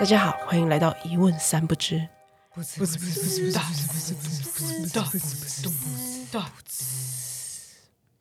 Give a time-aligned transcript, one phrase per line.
[0.00, 2.08] 大家好，欢迎来到一问三不知。
[2.54, 6.46] 不知不知不知不知道不知不知不知道不知不知道。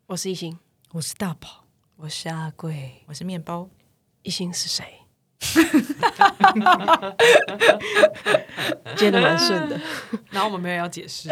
[0.08, 0.60] 我是一心，
[0.92, 1.64] 我是大宝，
[1.96, 3.70] 我是阿贵，我是面包。
[4.24, 5.06] 一心是谁？
[8.98, 9.80] 接的蛮顺的，
[10.32, 11.30] 然后我们没有要解释。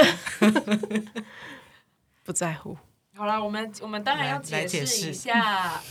[2.24, 2.78] 不在乎。
[3.18, 5.84] 好了，我们我们当然要解解释释一下。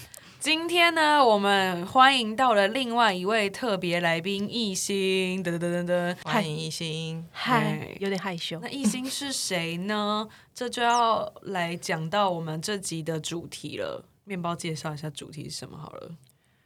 [0.46, 6.16] 今天呢，我们欢迎到了另外一位特别来宾艺兴，噔噔噔噔噔。
[6.22, 8.68] 欢迎艺兴，嗨，有点害羞那。
[8.68, 10.28] 艺兴是谁呢？
[10.54, 14.04] 这就要来讲到我们这集的主题了。
[14.22, 16.14] 面包介绍一下主题是什么好了。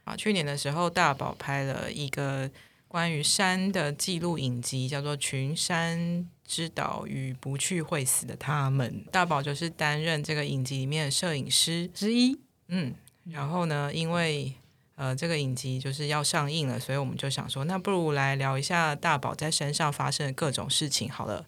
[0.03, 2.51] 啊，去年的时候，大宝拍了一个
[2.87, 9.03] 关于山的记录影集，叫做《群山之岛与不去会死的他们》。
[9.09, 12.39] 大宝就是担任这个影集里面的摄影师之一。
[12.67, 12.93] 嗯，
[13.33, 14.53] 然后呢，因为
[14.95, 21.45] 呃这个影集就是要上映了，所以我们就想说，那不如来聊一下大宝在山上发生的各种事情好了。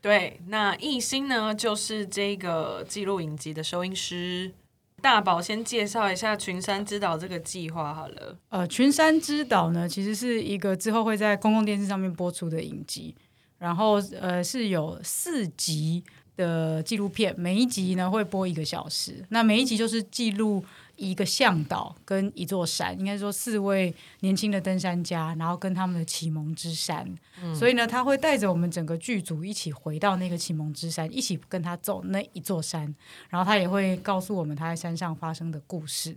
[0.00, 4.52] 对，那艺兴呢，就是这个记录影集的收音师。
[5.00, 8.38] 大宝先介绍一下群山之岛这个计划好了。
[8.48, 13.14] 呃，群山之岛呢，其实是一个之后会在公共电视上面播出的影集，
[13.58, 16.02] 然后呃是有四集
[16.36, 20.64] 的纪录片，每一集呢会播一个小时，那每一集就是记录
[20.96, 27.06] 一个向导跟一座山，应该说四位年轻的登山家，然后跟他们的启蒙之山，
[27.54, 32.94] 所以呢他会带着我们整个剧组一起回到那个启蒙之山，一起跟他走那一座山，
[33.28, 36.16] 然后他也会告诉我们他在山上发生的故事。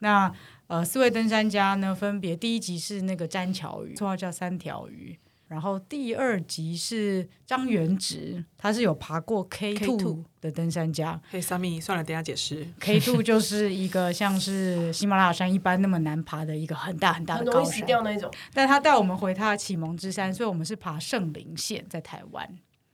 [0.00, 0.32] 那
[0.68, 5.18] 呃，四位登山家呢，分别第一集是那个詹桥鱼，绰号叫三条鱼。
[5.48, 11.20] 然后第二集是张元直，他是有爬过 K two 的登山家。
[11.30, 12.66] 嘿，萨米，算了，等下解释。
[12.78, 18.30] K two 就是一个像是喜马拉雅山一般那么难爬的一个很大很大的高山，那一种。
[18.52, 22.48] 但他带我们回他的启蒙之山，所以我们是爬圣林线，在台湾。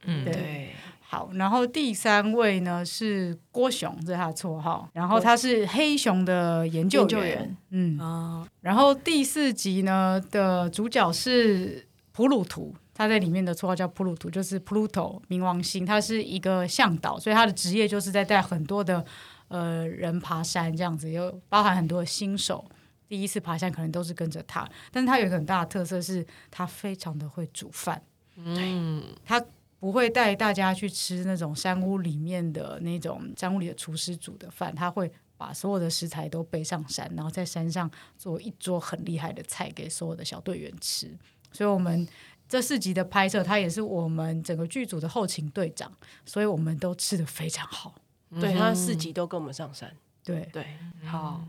[0.07, 0.71] 嗯，对对，
[1.01, 19.05] 好，然后第三位呢是郭雄，这是他的绰号，然后他是黑熊的研究员，研究员嗯，啊、然后第四集呢的主角是普鲁图，他在里面的绰号叫普鲁图，就是 Pluto 冥王星，他是一个向导，所以他的职业就是在带很多的
[19.49, 22.65] 呃人爬山这样子，有包含很多新手。
[23.09, 28.01] 第一次爬山可能都是跟着他，但是他有一个很大的特色是，他非常的会煮饭。
[28.37, 29.45] 嗯，他
[29.81, 41.11] 不会带大家去吃那种山屋里面的那种山屋里的厨师煮的饭，他会把所有的食材都背上山，然后在山上做一桌很厉害的菜给所有的小队员吃。
[41.55, 42.07] 所以，我们
[42.47, 45.91] 这四集的拍摄，他也是我们整个剧组的后勤队长，
[46.27, 47.95] 所以我们都吃的非常好。
[48.41, 49.91] 对他四集都跟我们上山。
[50.25, 50.65] 对，对，
[51.05, 51.45] 好。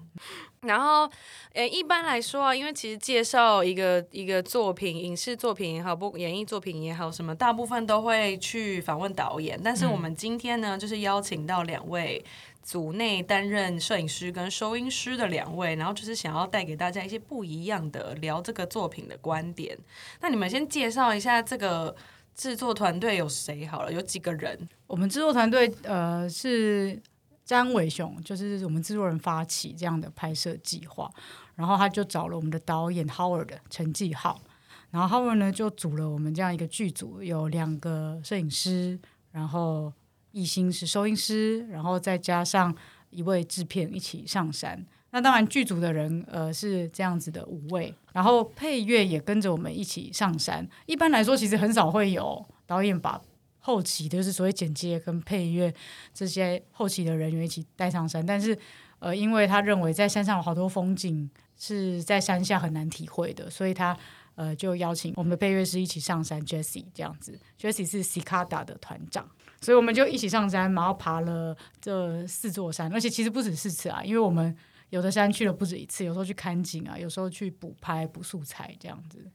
[0.62, 1.10] 然后，
[1.54, 9.58] 呃，一般来说啊，因为其实介绍一个一个作品，影视作品也好，不演艺作品也好，什么，大部分都会去访问导演。
[9.64, 12.24] 但是我们今天呢，就是邀请到两位
[12.66, 19.78] 组内担任摄影师跟收音师的两位，然后就是想要带给大家一些不一样的聊这个作品的观点。
[20.20, 21.96] 那你们先介绍一下这个
[22.34, 24.68] 制作团队有谁好了，有几个人？
[24.88, 27.00] 我们制作团队呃是
[27.46, 31.08] 詹伟雄，就是我们制作人发起这样的拍摄计划，
[31.53, 34.42] 然后他就找了我们的导演 Howard 陈继浩，
[34.90, 39.00] 然后 Howard 呢就组了我们这样一个剧组，有两个摄影师，
[39.32, 39.94] 然后
[40.35, 42.75] 艺兴是收音师，然后再加上
[43.09, 44.85] 一位制片一起上山。
[45.12, 50.68] 那当然，剧组的人呃是这样子的五位，然后配乐也跟着我们一起上山。
[50.88, 53.22] 一般来说，其实很少会有导演把
[53.59, 55.73] 后期就是所谓剪接跟配乐
[56.13, 58.57] 这些后期的人员一起带上山，但是
[59.00, 63.97] 呃，因为他认为在山上有好多风景是在山下很难体会的，所以他
[64.35, 69.26] 呃就邀请我们的配乐师一起上山，Jesse 这样子，Jesse 是 Cicada 的团长，
[69.66, 74.56] 所以我们就一起上山，然后爬了这四座山，而且其实不止四次啊，因为我们
[74.91, 79.26] 有的山去了不止一次，有时候去看景啊，有时候去补拍补素材这样子。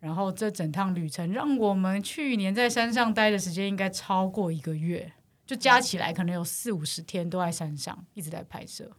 [0.00, 5.12] 然后这整趟旅程让我们去年在山上待的时间应该超过一个月，
[5.46, 8.90] 就加起来可能有四五十天都在山上一直在拍摄。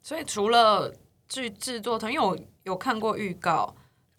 [0.00, 0.94] 所以除了
[1.28, 3.74] 去制作团，因为我有看过预告，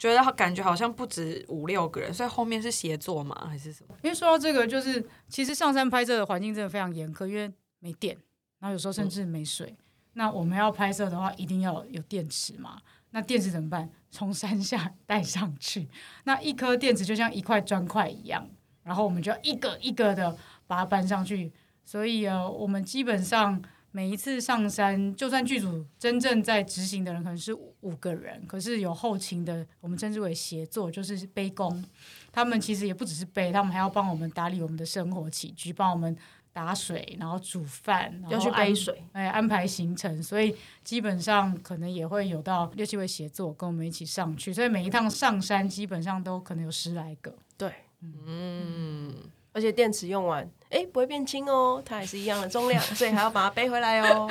[0.09, 3.47] 觉得感觉好像不止五六个人，所以后面是协作吗？
[3.50, 3.95] 还是什么？
[4.01, 8.13] 因为说到这个，就是其实上山拍摄的环境真的非常严苛，因为没电，
[8.59, 9.73] 然后有时候甚至没水。
[10.15, 12.77] 那我们要拍摄的话，一定要有电池嘛。
[13.11, 13.89] 那电池怎么办？
[14.11, 15.88] 从山下带上去。
[16.25, 18.45] 那一颗电池就像一块砖块一样，
[18.83, 20.35] 然后我们就要一个一个的
[20.67, 21.50] 把它搬上去。
[21.85, 23.61] 所以呃，我们基本上
[23.95, 31.85] 每一次上山，就算剧组真正在执行的人可能是五五个人，可是有后勤的，我们称之为协作，就是背工，
[32.31, 36.17] 他们其实也不只是背，他们还要帮我们打理我们的生活起居，帮我们
[36.51, 47.31] 打水，然后煮饭，然后要去背水，哎，安排行程，所以基本上可能也会有到六七位协作跟我们一起上去，所以每一趟上山基本上都可能有十来个。
[47.55, 49.13] 对，嗯，
[49.51, 54.29] 而且电池用完，哎，不会变轻哦，它还是一样的重量， 所以还要把它背回来哦。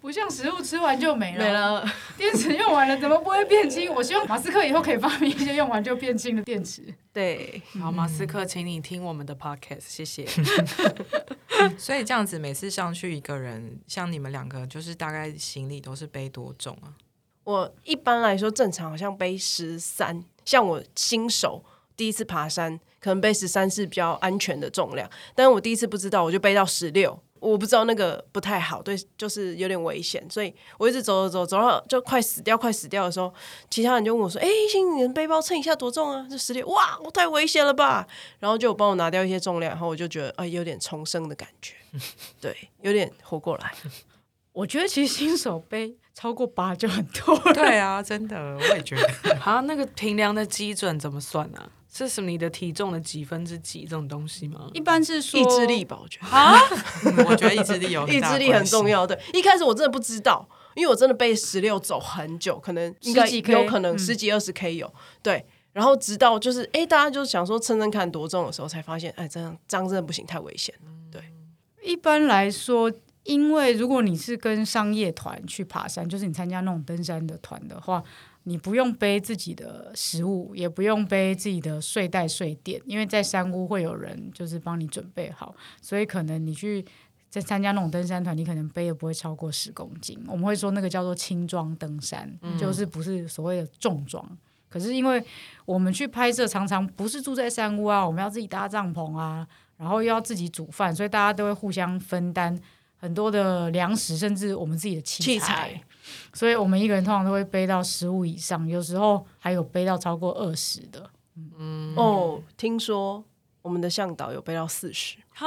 [0.00, 1.84] 不像食物吃完就没了，没了，
[2.16, 3.92] 电池用完了怎么不会变轻？
[3.94, 6.82] 我希望马斯克以后可以发明一些用完就变轻的电池。
[7.12, 10.26] 对，好，马斯克，请你听我们的 podcast，谢谢。
[11.78, 16.94] 所以这样子每次上去一个人，像你们两个，就是大概行李都是背多重啊？
[17.44, 21.64] 我一般来说正常好像背十三，像我新手
[21.96, 27.18] 第一次爬山，可能背十三是比较安全的重量，但是我第一次不知道，我就背到十六。
[27.40, 33.32] 我不知道那个不太好，对，就是有点危险，所以我一直走走走走到就快死掉、快死掉的时候，
[33.70, 38.06] 其他人就问我说：“哎、星，你的背包称一下多重啊？”这十六，哇，我太危险了吧！
[38.40, 41.76] 然后就帮我拿掉一些重量，然后我就觉得哎、有点重生的感觉，
[42.42, 43.72] 对，有点活过来。
[44.52, 47.54] 我觉得其实新手背超过八就很多了。
[47.54, 49.36] 对啊，真的，我也觉得。
[49.40, 51.79] 好，那个平量的基准怎么算呢、啊？
[51.92, 54.70] 是什么你的体重的几分之几这种东西吗？
[54.72, 56.26] 一般是说意志力吧，我觉得。
[57.10, 58.88] 嗯 我觉得意志力有很意志力很重。
[58.88, 59.06] 要。
[59.06, 64.92] 对，一开始我真的不知道，因为我真的背十六走很久，可能应该十几 K，有可能嗯十几二十 K 有。
[65.22, 70.90] 对，然后直到就是哎，大家就想说称称看多重的时候，才发现哎，这样这样真的不行，太危险了。
[71.10, 71.20] 对，
[71.82, 72.92] 一般来说，
[73.24, 78.02] 因为如果你是跟商业团去爬山，就是你参加那种登山的团的话，
[78.44, 86.84] 你不用背自己的食物，也不用背自己的睡袋、睡垫，因为在山屋会有人就是帮你准备好，所以可能你去。
[87.30, 90.20] 在参加那种登山团，你可能背的不会超过十公斤。
[90.26, 92.28] 我们会说那个叫做轻装登山，
[92.58, 94.36] 就是不是所谓的重装。
[94.68, 95.24] 可是因为
[95.64, 99.46] 我们去拍摄，常常不是住在山屋啊，我们要自己搭帐篷啊，
[99.76, 102.60] 然后又要自己煮饭，所以大家都会互相分担
[103.00, 105.30] 很多的粮食，甚至我们自己的器材。
[105.32, 105.84] 器材
[106.34, 111.10] 所以我们一个人通常都会背到十五以上，有时候还有背到超过二十的。
[111.58, 113.24] 嗯哦，听说
[113.62, 115.46] 我们的向导有背到四十，哈，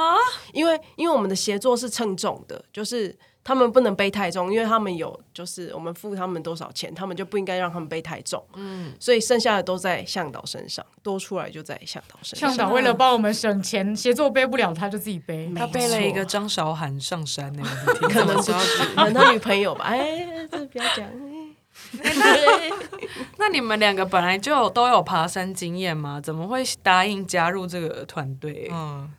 [0.52, 8.42] 因为因为我们的协作是称重的，就是他们不能背太重，因为他们有就是我们付他们多少钱，他们就不应该让他们背太重。
[8.54, 12.48] 嗯，所以剩下的都在向导身上，多出来就在向导身上。
[12.48, 15.52] 向导为了帮我们省钱，协作背不了，他就自己背。
[15.54, 18.58] 他背了一个张韶涵上山呢、我的天可能不知道，
[18.96, 19.84] 可能他女朋友吧。
[19.84, 21.06] 哎，这不要讲。
[23.36, 26.20] 那你们两个本来就有都有爬山经验吗？
[26.20, 28.70] 怎么会答应加入这个团队？
[28.72, 29.12] 嗯，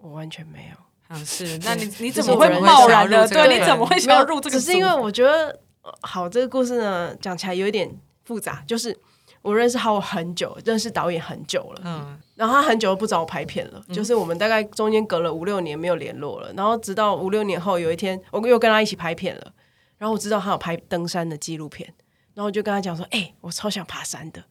[0.00, 0.83] 我完全没有，
[1.14, 3.26] 啊，是，那你你怎么会贸然的？
[3.28, 4.58] 对，你怎么会想要入这个组？
[4.58, 7.88] 只是因为我觉得，呃好，这个故事呢讲起来有一点
[8.24, 8.96] 复杂，就是
[9.42, 19.52] 我认识好很久，认识导演很久了，嗯，然后他很久都不找我拍片了，就是我们大概中间隔了五六年没有联络了，然后直到五六年后有一天，我又跟他一起拍片了，
[19.98, 21.88] 然后我知道他有拍登山的纪录片，
[22.34, 24.42] 然后我就跟他讲说，哎、我超想爬山的。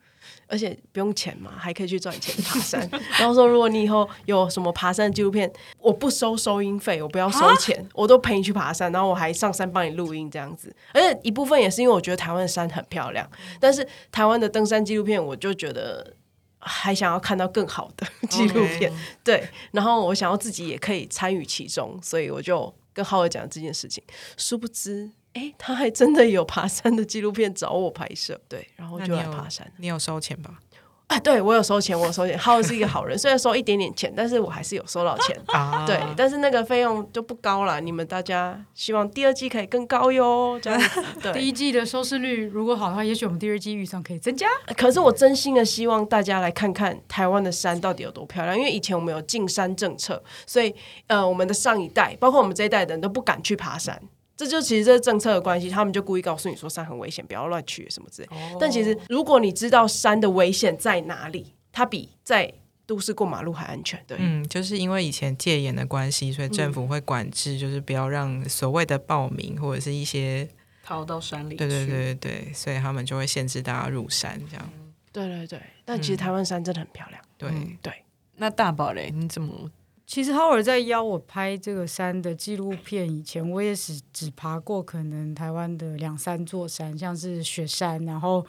[0.47, 2.89] 而且不用钱嘛，还可以去赚钱爬山。
[3.19, 10.75] 然后说，如果你以后有什么爬山纪录片，我不收收音费，我不要收钱，我都陪你去爬山，然后我还上山帮你录音这样子。
[10.93, 13.29] 而且一部分也是因为我觉得台湾的山很漂亮，
[13.59, 16.13] 但是台湾的登山纪录片，我就觉得
[16.59, 18.91] 还想要看到更好的 纪录片。
[19.23, 24.03] 对，然后我想要自己也可以参与其中，所以我就跟浩尔讲这件事情。
[24.37, 29.71] 殊不知，哎，他还真的有爬山的纪录片找我拍摄，对，然后就爬山。
[29.77, 30.59] 你有收钱吧？
[31.07, 32.37] 啊，对我有收钱，我有收钱。
[32.39, 35.37] 浩尔是一个好人，虽然收一点点钱，但是我还是有收到钱。
[35.47, 37.81] 啊，对，但是那个费用就不高了。
[37.81, 41.03] 你们大家希望第二季可以更高哟，这样子。
[41.21, 44.47] 对， 第一季的收视率如果好的话，也许我们第二季预算可以增加。
[44.77, 50.73] 可是我真心的希望大家来看看台湾的山到底有多漂亮，因为以前我们有进山政策，所以
[51.07, 54.01] 呃，我们的上一代，包括我们这一代的人都不敢去爬山。
[54.35, 58.29] 这就其实这是政策的关系，他们就故意告诉你说山很危险，不要乱去什么之类。
[58.59, 62.51] 但其实如果你知道山的危险在哪里，它比在
[62.85, 64.03] 都市过马路还安全。
[64.07, 70.49] 对，嗯，就是因为以前戒严的关系，所以政嗯府会管制，就是不要让所谓的暴民或者是一些，
[70.83, 71.57] 逃到山里去。
[71.57, 74.69] 对对对对对，所以他们就会限制大家入山这样。
[75.11, 75.61] 对对对。
[75.85, 77.21] 但其实台湾山真的很漂亮。
[77.37, 77.93] 对，嗯，对。
[78.35, 79.69] 那大宝嘞，你怎么？
[80.13, 88.45] 其实浩尔在邀我拍这个山的纪录片以前，我也是只爬过可能台湾的两三座山，像是雪山，然后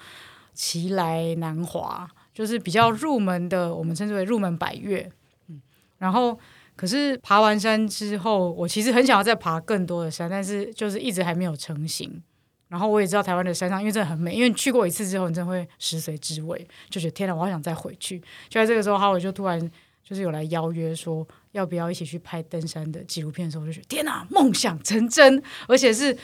[0.52, 5.10] 奇来、南华，就是比较入门的，我们称之为入门百越。
[5.48, 5.58] 嗯，
[5.96, 6.38] 然后
[6.76, 12.22] 可是爬完山之后，我其实很想要再爬更多的山，但是就是一直还没有成型。
[12.68, 18.18] 然后我也知道台湾的山上，因为真的很美，因为你去过一次之后，你真的会食髓知味，就觉得天哪，我好想再回去。
[18.50, 19.70] 就在这个时候，哈，我就突然
[20.04, 26.16] 就是有来邀约说，要不要一起去拍登山的纪录片的时候，我就觉得天哪，梦想成真，而且是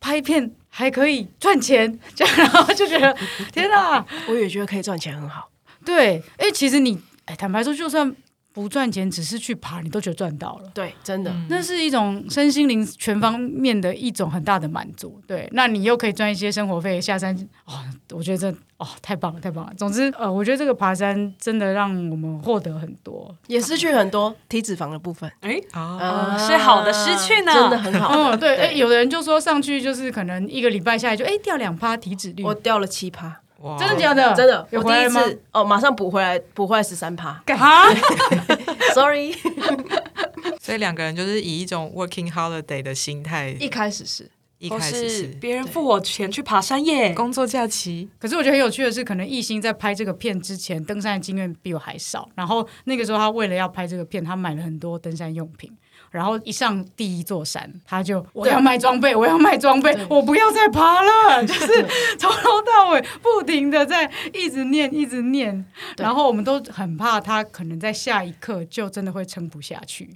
[0.00, 3.16] 拍片还可以赚钱，这样然后就觉得
[3.52, 5.48] 天哪，我也觉得可以赚钱很好。
[5.84, 8.14] 对，因为其实你，哎，坦白说，就算
[8.52, 10.70] 不赚钱，只是去爬，你都觉得赚到了。
[10.74, 15.20] 对，真的，那是一种身心灵全方面的一种很大的满足。
[15.26, 17.80] 对，那你又可以赚一些生活费，下山哦，
[18.10, 19.72] 我觉得这哦太棒了，太棒了。
[19.76, 23.34] 总之，呃，我觉得这个爬山真的让我们获得很多。
[23.46, 25.30] 也失去很多体脂肪的部分。
[25.40, 25.54] 哎，
[26.38, 28.12] 是好的失去呢真的很好。
[28.14, 33.36] 嗯，对，对哎，有的人就说上去就是可能一个礼拜下来就哎掉两趴体脂率，我掉了七趴，哇
[33.78, 34.34] 真的假的？
[34.34, 35.08] 真的，有我第一？
[35.08, 37.42] 次哦，马上补回来，补回来十三趴。
[37.46, 37.86] 啊，
[38.94, 39.32] Sorry，
[40.60, 52.28] 所以两个人就是以一种 working holiday 的心态，一开始是或一开始是是别人付我钱去爬山耶，工作假期，可是我觉得很有趣的是，可能艺兴在拍这个片之前，登山的经验比我还少。
[52.34, 55.72] 然后那个时候，他为了要拍这个片，他买了很多登山用品。
[56.12, 61.86] 然后一上第一座山，他就我要卖装备，我要卖装备，我不要再爬了， 就是
[62.18, 65.64] 从头到尾不停的在一直念，一直念。
[65.96, 70.10] 然后我们都很怕他可能在下一刻就真的会撑不下去。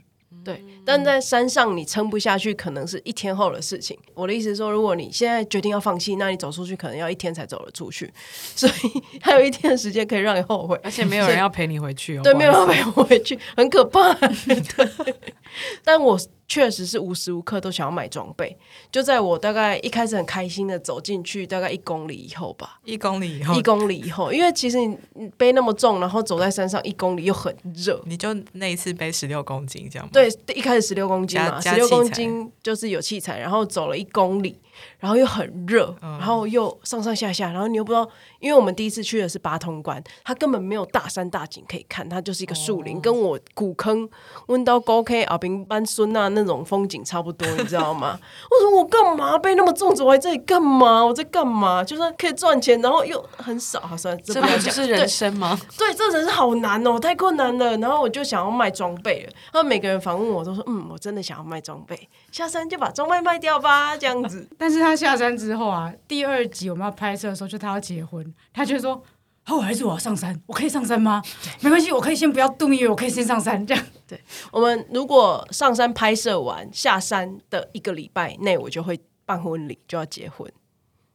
[0.47, 3.99] 对，但在山上你撑不下去，可能是一天后的事情。
[4.15, 8.09] 我的意思是说，如果你现在决定要放弃，那你走出去可能要一天才走得出去，
[8.55, 10.79] 所以还有一天的时间可以让你后悔。
[10.85, 12.21] 而且没有人要陪你回去哦。
[12.23, 14.15] 对，没有人陪我回去，很可怕。
[14.15, 15.15] 对，
[15.83, 16.17] 但我
[16.49, 18.57] 确实是无时无刻都想要买装备。
[18.91, 28.01] 就在我大概一开始很开心的走进去，大概一公里以后吧，一公里以后一，公里以后，因为其实你你背那么重，然后走在山上一公里又很热。
[28.07, 30.11] 你就那一次背十六公斤这样吗？
[30.13, 34.59] 对，一开始十六公斤嘛，十六公斤就是有器材，然后走了一公里，
[34.99, 38.09] 然后又很热，嗯然后又上上下下，然后你又不知道，
[38.41, 44.09] 因为我们第一次去的是八通关，它根本没有大山大景可以看，它就是一个树哦林，跟我古坑
[44.47, 48.19] 温到高 K 啊平班孙那那种风景差不多，你知道吗？
[48.51, 51.05] 我说我干嘛背那么重走来这里干嘛？
[51.05, 51.83] 我在干嘛？
[51.85, 55.59] 就算可以赚钱，然后又很少，好算了这不就是人生吗？
[55.79, 57.77] 对，这人生好难哦，太困难了。
[57.79, 64.47] 然后我就想要卖装备了，然后每个人访问我都说，嗯，我真的想要卖装备，下山就把装备卖掉吧， 这样子。
[64.59, 69.03] 但是他下山之后啊，第二集我们要拍摄的时候，就他要结婚，他就说
[69.49, 71.23] ：“哦，还是我要上山，我可以上山吗？
[71.61, 74.21] 没关系，我可以先不要度蜜月，我可以先上山。”这样，对
[74.53, 80.47] 我们如果上山拍摄完，下山的一个礼拜内，我就会办婚礼，就要结婚。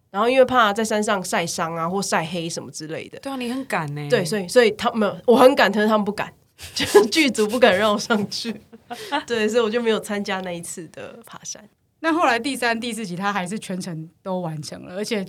[0.10, 4.10] 然后因为怕在山上晒伤啊，或晒黑什么之类的，对啊，你很敢呢。
[4.10, 6.34] 对，所以所以他们我很敢，可是他们不敢，
[6.74, 8.60] 就是剧组不敢让我上去。
[9.27, 11.67] 对，所以我就没有参加那一次的爬山，
[12.00, 15.25] 那后来第三、第四集他还是全程都完成了，而且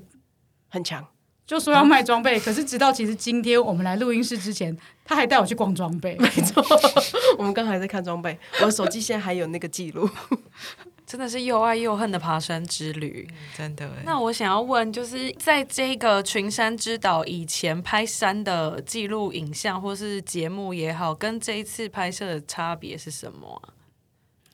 [0.68, 1.06] 很强。
[1.44, 6.16] 就说要卖装备，可是直到其实今天我们来录音室之前，他还带我去逛装备。
[6.20, 6.64] 没错，
[7.36, 10.08] 我们刚才在看装备，我的手机现在还有那个记录。
[11.12, 13.28] 真的是又爱又恨的爬山之旅。
[13.54, 14.02] 真的欸。
[14.06, 23.76] 那我想要问，就是在这个群山之岛以前拍山的记录影像或是节目也好，跟这一次拍摄的差别是什么啊？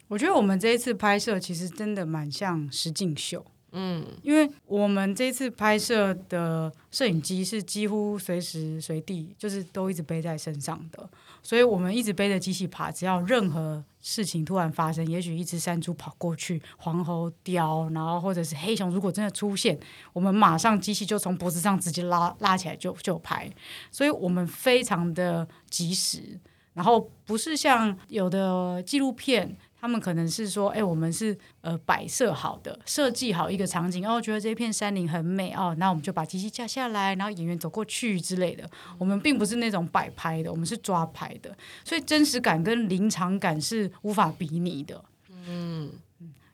[0.08, 11.08] 我觉得我们这一次拍摄其实真的蛮像实景秀，嗯，因为我们这次拍摄的摄影机是几乎随时随地就是都一直背在身上的，
[11.42, 19.78] 所以我们一直背着机器爬，只要任何事情突然发生，也许一只山猪跑过去，黄喉雕，然后或者是黑熊，如果真的出现，
[20.12, 23.50] 我们马上机器就从脖子上直接拉拉起来就就拍，
[23.90, 26.38] 所以我们非常的及时，
[26.74, 29.56] 然后不是像有的纪录片。
[29.80, 38.68] 他们可能是说，哎、我们是呃摆设好的，设计好一个场景，哦，觉得这片山林很美哦，那我们就把机器架下来，然后演员走过去之类的。
[38.98, 45.04] 我们并不是那种摆拍的，我们是抓拍的，所以真实感跟临场感是无法比拟的。
[45.46, 45.90] 嗯，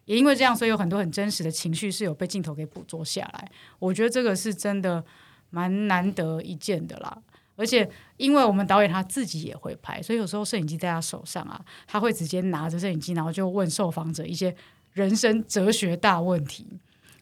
[0.04, 3.50] 也因为这样，所以有很多很真实的情绪是有被镜头给捕捉下来。
[3.78, 5.02] 我觉得这个是真的
[5.48, 7.18] 蛮难得一见的啦。
[7.56, 14.54] 而且，因为我们导演他自己也会拍，所以有时候摄影机在他手上啊，他会直接拿着摄影机，然后就问受访者一些
[14.92, 16.66] 人生哲学大问题。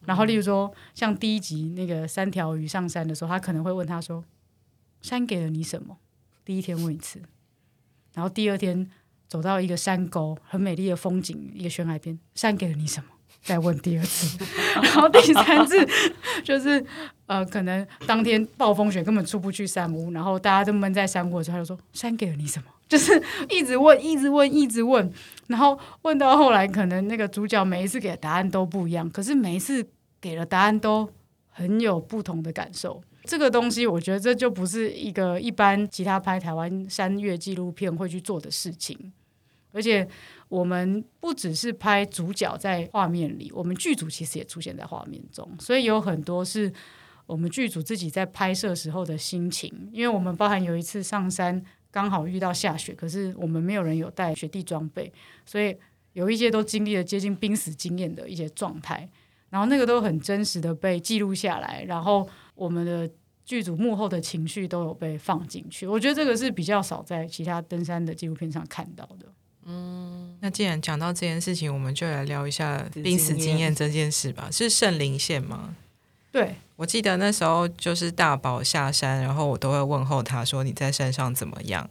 [0.04, 4.24] 然后，例如说，像第一集那个三条鱼上山的时候，他可能会问他说
[5.00, 5.96] ：“山给了你什么？”
[6.44, 7.22] 第一天问一次，
[8.14, 8.90] 然后第二天
[9.28, 13.10] 走到一个山沟，很美丽的风景，一个悬崖边，山给了你什么？
[13.42, 14.38] 再问第二次，
[14.80, 15.86] 然后第三次
[16.44, 16.84] 就是
[17.26, 22.66] 呃，可能当天暴风雪根本出不去山屋，然后大家都闷在山屋的时候，他就说山给了你什么？
[22.88, 25.12] 就是一直问，一直问，一直问，
[25.48, 29.84] 然后问到后来，可能那个主角每一次给的答案都不一样，可是每一次
[30.20, 31.08] 给了答案都
[31.48, 33.02] 很有不同的感受。
[33.24, 39.12] 这个东西，我觉得这就不是一个一般其他拍台湾山岳纪录片会去做的事情。
[39.74, 40.06] 而且
[40.52, 46.70] 我们不只是拍主角在画面里，我们剧组其实也出现在画面中，所以有很多是
[47.24, 49.72] 我们剧组自己在拍摄时候的心情。
[49.90, 55.10] 因为我们包含有一次上山刚好遇到下雪，可是我们没有人有带雪地装备，
[55.46, 55.74] 所以
[56.12, 59.08] 有一些都经历了接近濒死经验的一些状态，
[59.48, 63.10] 然后那个都很真实的被记录下来，然后我们的
[63.46, 65.86] 剧组幕后的情绪都有被放进去。
[65.86, 69.32] 我觉得这个是比较少在其他登山的纪录片上看到的。
[70.40, 74.48] 那既然讲到这件事情，我们就来聊一下濒死经验这件事吧。
[74.50, 75.76] 是圣灵线吗？
[76.32, 81.88] 对，我记得那时候就是大宝下山，然后我都会问候他说你在山上怎么样。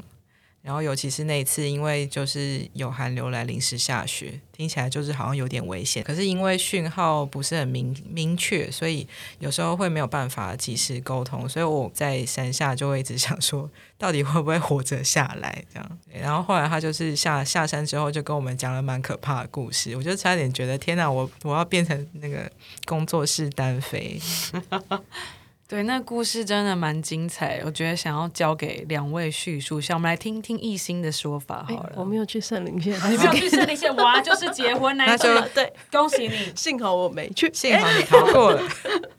[0.62, 6.04] 然后尤其是那一次，因为就是有寒流来，临时下雪，听起来就是好像有点危险。
[6.04, 9.08] 可是因为讯号不是很明明确，所以
[9.40, 11.50] 有时候会没有办法及时沟通。
[11.50, 16.00] 所以我在山下就会一直想说，到底会不会活着下来这样。
[16.14, 19.96] 然后后来他就是下下山之后，就跟我们讲了蛮可怕的故事。
[19.96, 22.48] 我就差点觉得天哪，我我要变成那个
[22.86, 24.22] 工作室单飞。
[25.72, 31.94] 对，那故事真的蛮精彩，我觉得想要交给两位叙述一下，我们来听听艺兴的说法好了。
[31.96, 38.62] 我没有去圣灵县，你没有去圣灵县， 哇，就是结婚那一次，对，恭喜你， 幸好我没去，幸好你逃过了。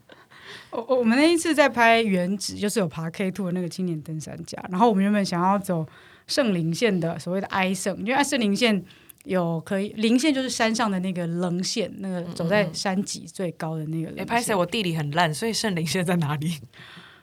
[0.69, 5.83] 我我们那一次在拍原址，就是有爬 K two 的那个青年登山家，然后我们原本想要走
[6.27, 8.85] 圣灵线的所谓的哀圣，因为爱圣灵线。
[9.23, 14.13] 有可以零线就是山上的那个棱线，那个走在山脊最高的那个。
[14.21, 16.59] 哎，拍摄我地理很烂，所以圣灵线在哪里？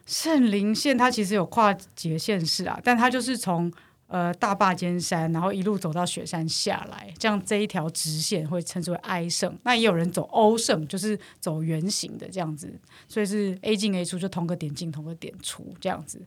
[0.07, 3.71] 圣灵线它其实有跨几个县市啊，但它就是从
[4.11, 9.57] 呃大坝尖山，然后一路走到雪山下来，这样这一条直线会称之为 I 圣。
[9.63, 12.71] 那也有人走欧圣，就是走圆形的这样子，
[13.09, 16.21] 所以是 A 进 A 出，就同个点进同个点出这样子。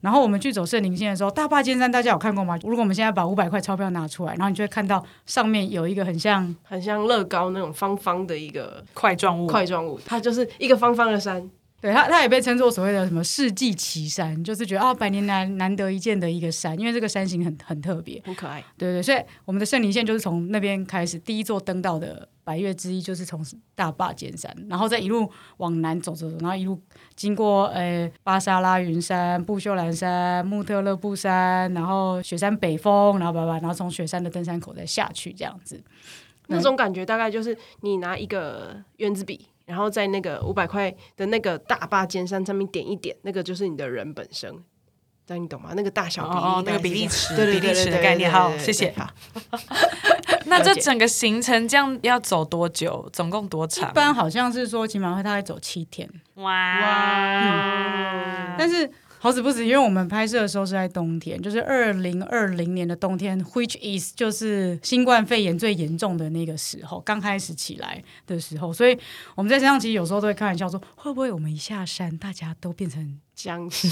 [0.00, 2.58] 然后我们去走圣灵线的时候，大坝尖山大家有看过吗？
[2.62, 11.50] 如果我们现在把五百块钞票拿出来，然后你就会看到上面有一个很像很像乐高那种方方的一个块状物，块状物，它就是一个方方的山。
[11.78, 18.64] 对它，它也被称作所谓的什么世纪奇山，就是觉得啊，百年难难得一见的一个山，因为这个山形很很特别，很可爱。
[18.78, 26.80] 对对，所以我们的圣灵线就是从那边开始，第一座登到的百岳之一就是从大坝尖山，然后再一路往南走走走，然后一路
[27.14, 35.82] 经过呃巴沙拉云山、布秀兰山、穆特勒布山，然后雪山北峰，然后叭叭，然后从雪山的登山口再下去，这样子。
[36.48, 39.46] 那种感觉大概就是你拿一个圆珠笔。
[39.66, 44.50] 然后在那个五百块的那个大坝尖山上面点一点，那个就是你的人本身，
[45.26, 45.72] 这样你懂吗？
[45.76, 48.32] 那个大小比例，那个比例尺，比例尺的概念。
[48.32, 48.94] 好，谢谢。
[50.46, 53.10] 那这整个行程这样要走多久？
[53.12, 53.90] 总共多长？
[53.90, 56.08] 一般好像是说，起码会大概走七天。
[56.36, 56.54] 哇！
[58.56, 58.90] 但是。
[59.18, 68.96] 好死不死，因为我们拍摄的时候是在冬天，就是二零二零年的冬天，which is 就是新冠肺炎最严重的那个时候，刚开始起来的时候，所以
[69.34, 73.88] 我们在山上其实有时候都会开玩笑说，会不会我们一下山，大家都变成僵尸，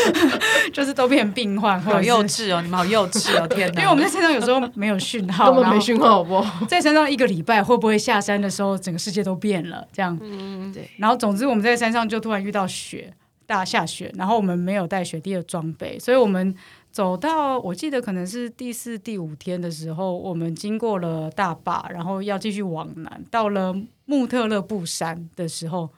[0.72, 3.82] 就是都变成病患，好幼稚哦，你们好幼稚哦，天哪！
[3.82, 6.44] 因为我们在山上有时候没有讯号，根本没讯号，不？
[6.66, 9.86] 在山上一个礼拜，会不会下山的时候，整个世界都变了？
[9.92, 10.90] 这样，嗯，对。
[10.96, 13.12] 然后总之我们在山上就突然遇到雪。
[13.48, 16.54] 大下雪，然后我们没有带雪地的装备，所以我们
[16.92, 25.88] 走到我记得可能是第四、第五天的时候，我们经过了大坝，然后要继续往南，到了穆特勒布山的时候，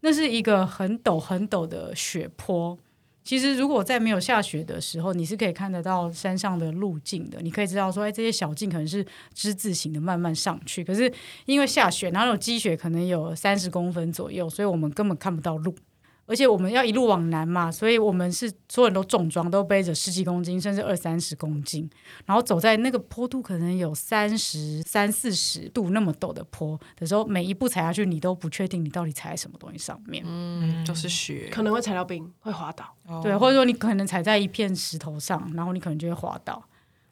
[0.00, 2.76] 那是一个很陡很陡的雪坡。
[3.22, 10.82] 其实如果在没有下雪的时候，你是可以看得到山上的路径的，你可以知道说，哎，这些小径可能是之字形的慢慢上去。
[10.82, 11.12] 可是
[11.44, 15.72] 因为下雪，然后有积雪，可能有三十公分左右，所以我们根本看不到路。
[16.26, 21.88] 而且我们要一路往南嘛，所以我们是所有人都重装，都背着十几公斤，甚至二三十公斤，
[22.24, 30.22] 然后走在那个坡度可能有三十三四十度那么陡的坡的时候，每一步踩下去，你都不确定你到底踩在什么东西上面。
[30.26, 32.92] 嗯，就是雪，可能会踩到冰，会滑倒。
[33.22, 36.62] 对，或者说你可能踩在一片石头上，然后你可能就会滑倒。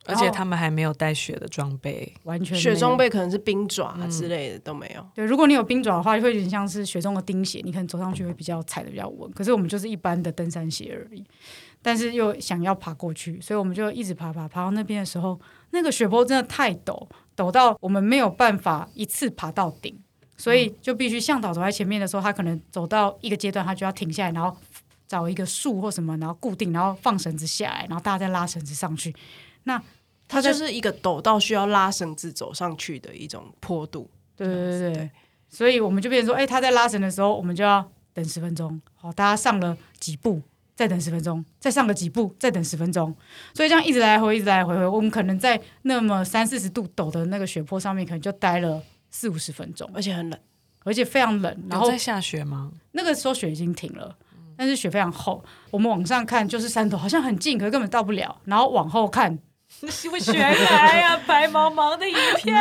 [0.06, 5.06] 而且他们还没有带雪的装备，完全雪装备可能是冰爪之类的都没有。
[5.14, 9.30] 对，如果你有冰爪的话，就会有点像是雪中的钉鞋，你可能走上去会比较踩的比较稳。
[9.32, 11.24] 可是我们就是一般的登山鞋而已，
[11.82, 15.40] 但是又想要爬过去，所以我们就一直爬爬爬到那边的时候，
[15.70, 19.98] 那个雪坡真的太陡，陡到我们没有办法一次爬到顶。
[20.36, 24.54] 所以就必须向导走在前面的时候，他可能走到一个阶段，他就要停下来，然后
[25.06, 29.14] 找一个树或什么，然后固定，然后放绳子下来，然后大家再拉绳子上去。
[29.64, 29.82] 那
[30.26, 34.08] 它就是一个陡到需要拉绳子走上去的一种坡度。
[34.36, 35.10] 对对对对对，
[35.48, 38.80] 所以我们就变成说，哎、他在拉绳的时候，我们就要等十分钟。
[38.94, 40.40] 好，大家上了几步，
[40.74, 43.14] 再等十分钟，再上个几步，再等十分钟。
[43.52, 50.38] 所以这样一直来回，一直来回回，我们可能在那么三四十度陡的那个雪坡上面，可能就待了四五十分钟，而且很冷。
[50.86, 51.64] 而且非常冷。
[51.70, 52.70] 然后在下雪吗？
[52.92, 54.14] 那个时候雪已经停了，
[54.54, 55.42] 但是雪非常厚。
[55.70, 58.38] 我们往上看就是山头，好像很近，可是根本到不了。
[58.44, 59.38] 然后往后看，
[60.10, 62.54] 会悬崖呀，白茫茫的一片。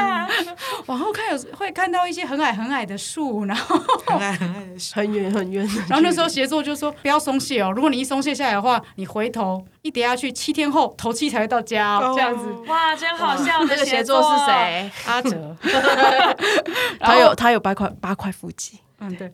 [0.88, 5.65] 往后看有会看到一些很矮很矮的树，然后很矮很矮很远很远。
[5.89, 12.45] 然后那时候协作就说不要松懈哦，如果你一松懈下来的话，你回头一跌下去，七天后头七才会到家哦，这样子。
[12.67, 13.65] 哇，真好笑！
[13.65, 14.45] 这个协作是？
[14.45, 14.91] 谁？
[15.05, 15.55] 阿哲，
[16.99, 18.79] 他有他有八块八块腹肌，
[19.10, 19.32] 嗯对，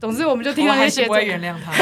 [0.00, 1.72] 总之我们就听我到那些不会，原谅他。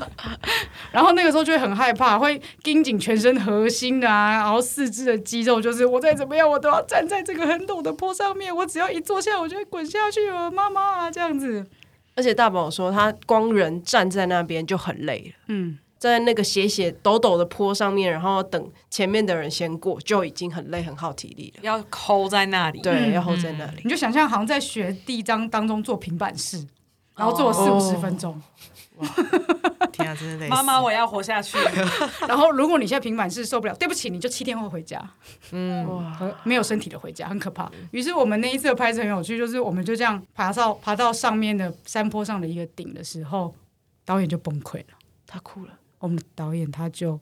[0.92, 11.66] 然后那个时候就会很害怕，会盯紧全身核心啊，然后四肢的肌肉，就是我再怎么样，我都要站在这个很陡的坡上面，我只要一坐下，我就会滚下去了，妈妈啊，这样子。
[12.16, 21.60] 而且大宝说他光人站在那边就很累了，嗯，站在那个斜斜陡陡的坡上面，然后等前面的人先过，就已经很累很耗体力了。
[21.62, 22.80] 要抠在那里。
[22.82, 23.80] 对，要 hold 在那里。
[23.84, 26.66] 你就想象好像在学第一章当中做平板式，
[27.16, 28.38] 然后做了四五十分钟。
[29.92, 30.48] 天啊，真的累。
[30.48, 31.56] 妈妈，我要活下去。
[32.28, 35.02] 然后如果你现在平板式受不了，对不起，你就七天后回家。
[35.52, 37.70] 嗯哇，和没有身体的回家，很可怕。
[37.92, 43.54] 于是我们那一次的拍摄很有趣，就是我们就这样爬到爬到上面的山坡上的一个顶的时候，
[44.04, 44.98] 导演就崩溃了。
[45.26, 45.70] 他哭了。
[46.04, 47.18] 我们的导演他就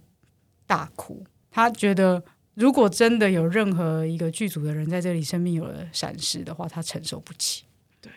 [0.67, 2.21] 大哭，他觉得
[2.55, 7.65] 如果真的有任何一个剧组的人在这里生命有了闪失的话，他承受不起。
[8.01, 8.11] 对，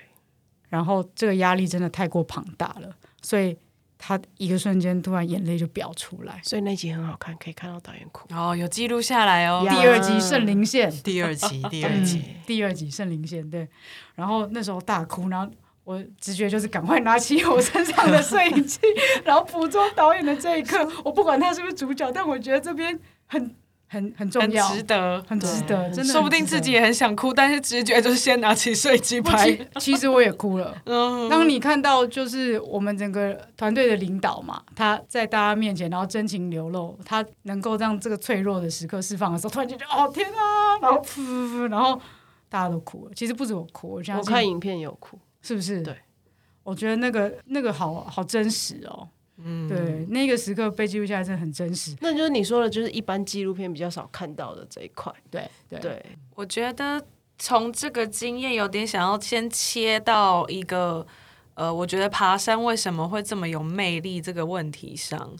[0.69, 3.55] 然后这个压力真的太过庞大了，所以
[3.99, 6.41] 他一个瞬间突然眼泪就飙出来。
[6.43, 8.27] 所以那集很好看，可以看到导演哭。
[8.33, 9.63] 哦，有记录下来哦。
[9.69, 13.69] 第二集圣灵线，第二集，第二嗯集，第二集圣灵线对，
[14.15, 15.53] 然后那时候大哭，然后
[15.85, 18.79] 我直觉就是赶快拿起我身上的摄影机，
[19.23, 20.85] 然后捕捉导演的这一刻。
[21.05, 23.55] 我不管他是不是主角，但我觉得这边很
[23.87, 25.23] 很很重很要，值得。
[25.27, 26.13] 很值得，真的很值得。
[26.13, 29.51] 说不定自己也很想哭，但是直觉就是先拿起摄影机拍。
[29.77, 30.75] 其其实我也哭了。
[30.85, 42.01] 嗯，当你看到就是我们整个团队的领导嘛，他在大家面前，然后真情流露，他能够让这个脆弱的时刻释放的时候，突然间就哦天啊，然后噗噗噗，然后
[42.49, 43.11] 大家都哭了。
[43.15, 45.81] 其实不止我哭，我相信我看影片有哭，是不是？
[45.81, 45.95] 对，
[46.63, 49.07] 我觉得那个那个好好真实哦。
[49.37, 51.95] 嗯，对，那个时刻被记录下来真的很真实。
[52.01, 55.13] 那就是你说的，就是一般纪录片比较少看到的这一块。
[55.29, 57.05] 对对对，我觉得
[57.37, 61.05] 从这个经验有点想要先切到一个
[61.53, 65.35] 呃，我觉得爬山为什么会这么有魅力这个问题上。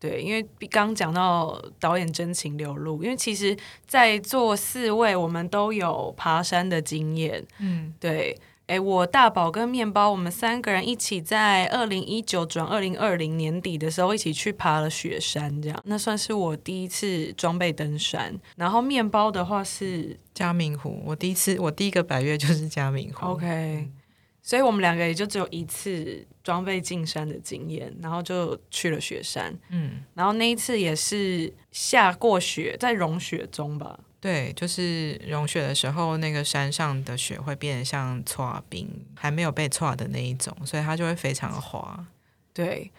[0.00, 0.40] 对，因为
[0.70, 7.44] 刚讲到导演真情流露，因为其实，在座四位我们都有爬山的经验。
[7.58, 8.38] 嗯，对，
[8.68, 18.38] 哎，我大宝跟面包，我们三个人一起在二零一九转二零二零年底的时候，一起去爬了雪山，这样，那算是我第一次装备登山。
[18.56, 23.28] 然后面包的话是嘉明湖，我第一次，我第一个百越就是嘉明湖。
[23.28, 23.88] OK，
[24.42, 33.98] 所以我们两个也就只有一次装备进山的经验，然后就去了雪山，嗯，然后那一次也是下过雪，在融雪中吧。
[34.20, 42.04] 对，就是融雪的时候，那个山上的雪会变得像搓冰，还没有被搓的那一种，所以它就会非常滑。
[42.52, 42.90] 对，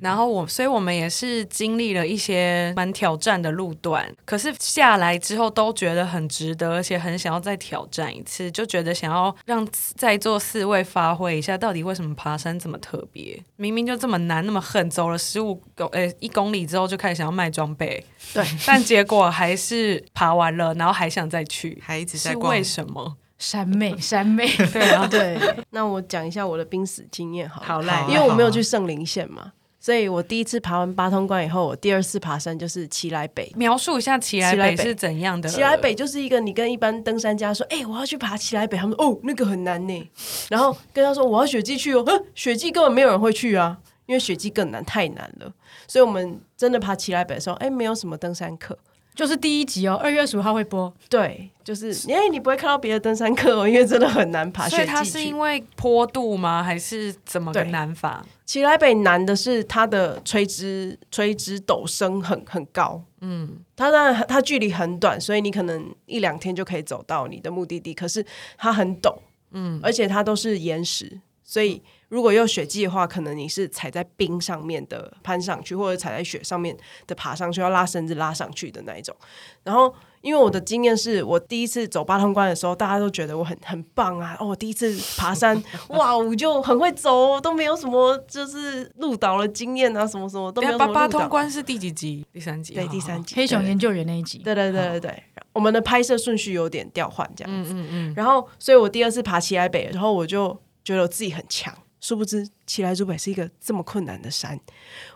[0.00, 13.42] 然后我，所以我们也是经历了一些蛮挑战的路段，可是下来之后都觉得很值得，而且很想要再挑战一次，就觉得想要让在座四位发挥一下，到底为什么爬山这么特别？
[13.56, 22.52] 明明就这么难，那么狠，走了十五公呃一公里之后就开始想要卖装备，对， 但结果还是爬完了，然后还想再去，还一直在逛。
[22.52, 23.16] 是为什么？
[23.38, 25.38] 山妹，山妹， 对啊，对，
[25.70, 28.02] 那我讲一下我的濒死经验好了，好来。
[28.02, 33.52] 好，因为我没有去圣林县嘛，所以我第一次爬完八通关以后，我第二次爬山就是奇来北。
[33.56, 35.48] 描述一下奇来北北是怎样的？
[35.48, 40.10] 奇来北就是一个你跟一般登山家说，哎、我要去爬奇来北，他们说哦那个很难呢，
[40.50, 45.52] 然后跟他说我要雪季去哦，哼，雪季根本没有人会去啊，因为雪季更难，太难了。
[45.86, 48.76] 所以我们真的爬奇来北的时候，哎、没有什么登山课，
[49.18, 50.94] 就是第一集哦，二月十五号会播。
[51.08, 54.68] 对，就是哎、你不会看到别的登山客哦，因为真的很难爬。
[54.68, 56.62] 所以它是因为坡度吗？
[56.62, 58.24] 还是怎么个对难法？
[58.46, 68.24] 奇来北难的是它的垂直垂直陡升很很高，嗯，它当然它距离很短，所以你可能一两天就可以走到你的目的地，可是
[68.56, 69.18] 它很陡，
[69.50, 79.14] 嗯，而且它都是岩石，所以如果有雪季的话，可能你是踩在冰上面的攀上去，或者踩在雪上面的爬上去，要拉绳子拉上去的那一种。
[79.62, 84.34] 然后，因为我的经验是我第一次走八通关的时候，大家都觉得我很很棒啊！
[84.40, 91.06] 哦，我第一次爬山，哇，我就很会走，都没有什么就是路倒的经验啊，什么什么都没有八八。
[91.06, 92.24] 通关是第几集？
[92.32, 92.72] 第三集。
[92.72, 93.22] 对，第三。
[93.22, 97.74] 集黑熊研究员那一集，对对对对对，我们的拍摄顺序有点调换这样子。
[97.74, 101.74] 嗯嗯然后，所以我第二次爬奇来北，然后我就觉得我自己很强。
[102.00, 104.58] 殊不知，奇来珠北是一个这么困难的山。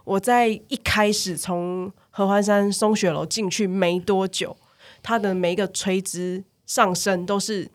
[0.05, 4.57] 我在一开始从合欢山松雪楼进去没多久，
[5.03, 7.71] 它的每一个垂直上升都是。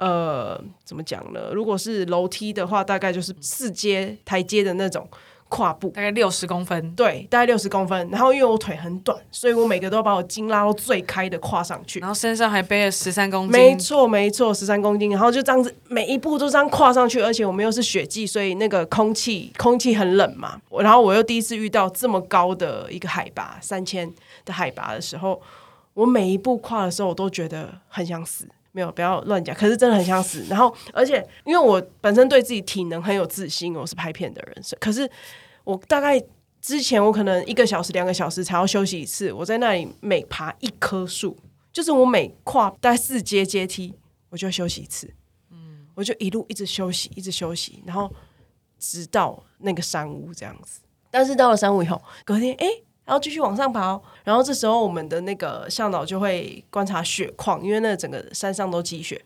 [0.00, 1.50] 呃，怎么讲呢？
[1.52, 5.04] 如果是楼梯的话，大概就是四阶台阶的那种
[5.48, 6.92] 跨步，大概六十公分。
[6.94, 8.08] 对，大概六十公分。
[8.10, 11.98] 然后因为我腿很短，所以我每个都要把我筋拉到最开的跨上去。
[12.00, 20.60] 然后身上还背了十三公斤，没错，没错，十三公斤，然后就这样子，每一步都这样跨上去，而且我们又是雪季，所以那个空气空气很冷嘛。
[20.80, 24.12] 然后我又第一次遇到这么高的一个海拔，三千
[24.44, 25.40] 的海拔的时候，
[25.94, 28.46] 我每一步跨的时候，我都觉得很想死。
[28.78, 29.52] 没有，不要乱讲。
[29.56, 30.44] 可是真的很想死。
[30.48, 35.10] 然后，而且因为我本身对自己体能很有自信，我是拍片的人，所以可是
[35.64, 36.22] 我大概
[36.60, 39.32] 之前我可能一个小时、两个小时才要休息一次。
[39.32, 41.36] 我在那里每爬一棵树，
[41.72, 43.92] 就是我每跨大概四阶阶梯，
[44.30, 45.12] 我就要休息一次。
[45.50, 48.08] 嗯，我就一路一直休息，一直休息，然后
[48.78, 50.80] 直到那个山屋这样子。
[51.10, 52.66] 但是到了山屋以后，隔天哎。
[52.66, 59.18] 诶然后继续往上爬，然后这时候我们的那个向导就会观察雪况，因为那整个山上都积雪。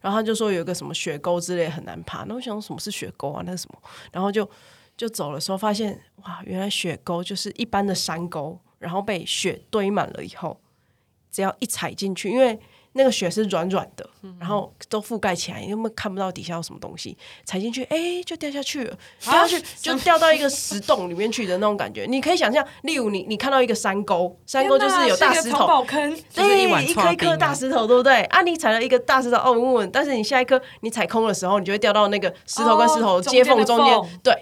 [0.00, 3.44] 然后他就说有一个什么雪沟之类很难爬，那我想什么是雪沟啊？
[3.46, 3.78] 那是什么？
[4.10, 4.48] 然后就
[4.96, 10.60] 就走的时候发现，哇，原来雪沟就是一般的山沟，然后被雪堆满了以后，
[11.30, 12.58] 只要一踩进去，因为
[12.98, 14.04] 那个雪是软软的，
[14.40, 22.06] 然后都覆盖起来，根本看不到底下有什么东西，踩进去，哎，就掉下去了，掉下去就掉到一个石洞里面去的那种感觉。
[22.08, 25.86] 你可以想象，例如你你看到一个山沟，山沟就是有大石头
[26.28, 28.22] 就是一碗对，一颗一颗大石头，对不对？
[28.24, 34.34] 啊，你踩了一个大石头，哦，稳稳，但是你下一颗你踩空的时候，你就会掉到那个石头跟石头哦接缝中间，对，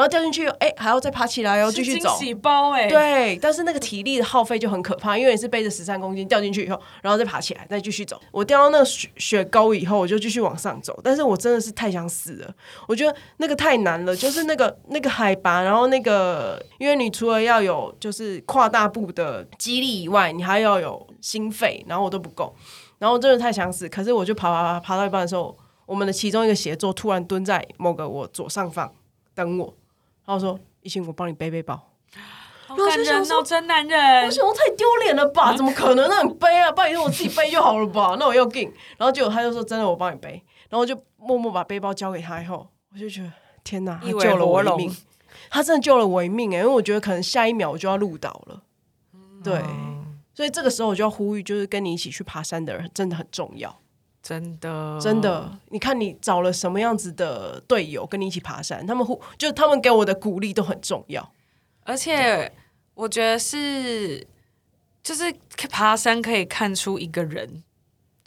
[0.00, 2.08] 然后掉进去，哎，还要再爬起来哦，继续走。
[2.12, 8.18] 是惊喜包哎、对，但是那个体力的耗费就很可怕，因为你是背着十三公斤掉进去以后，然后再爬起来，再继续走。
[8.32, 12.54] 我掉到那个雪雪沟以后，我就继续往上走，但是我真的是太想死了，
[12.88, 22.54] 我觉得那个太难了，就是那个那个海拔，然后那个，因为你除了要有就是跨大步的肌力以外，你还要有心肺，然后我都不够，
[22.98, 23.86] 然后真的太想死。
[23.86, 28.90] 可是我就爬爬爬爬到一半的时候，我们的其中一个协作突然蹲在某个我左上方
[29.34, 29.74] 等我，
[30.30, 31.74] 然后说：“一心，我帮你背背包。
[32.68, 34.30] ”好感人哦，真男人我人。
[34.30, 35.56] 想说太丢脸了吧？
[35.56, 36.70] 怎么可能让你背啊？
[36.70, 38.14] 拜托我自己背就好了吧？
[38.20, 43.32] 那我又劲，然后结果他就说真的，我帮你背，然后我就默默把背包交给他以后，我就觉得
[43.64, 44.96] 天哪，他救了我一命，
[45.50, 48.62] 他真的救了我一命哎、因为我觉得可能下一秒我就要路倒了，
[49.42, 53.79] 对，哦所以这个时候我就要呼吁，就是跟你一起去爬山的人真的很重要，
[54.22, 61.32] 真的，真的，你看你找了什么样子的队友跟你一起爬山，他们互就他们给我的鼓励都很重要，
[61.84, 62.52] 而且
[62.94, 64.26] 我觉得是，
[65.02, 65.34] 就是
[65.70, 67.62] 爬山可以看出一个人。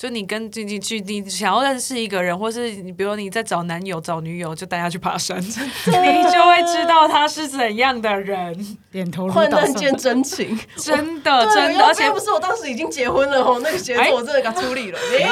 [0.03, 8.53] 就你跟你你去你想要认识一个人，或是你比如你在找男友找女友，就带他去爬山， 你就会知道他是怎样的人。
[8.91, 9.49] 点头如捣蒜。
[9.49, 10.59] 患难见真情。
[10.75, 15.29] 真的，真的，而且不是我当时已经结婚了哦，那个协哎作我真的给他处理了，没有。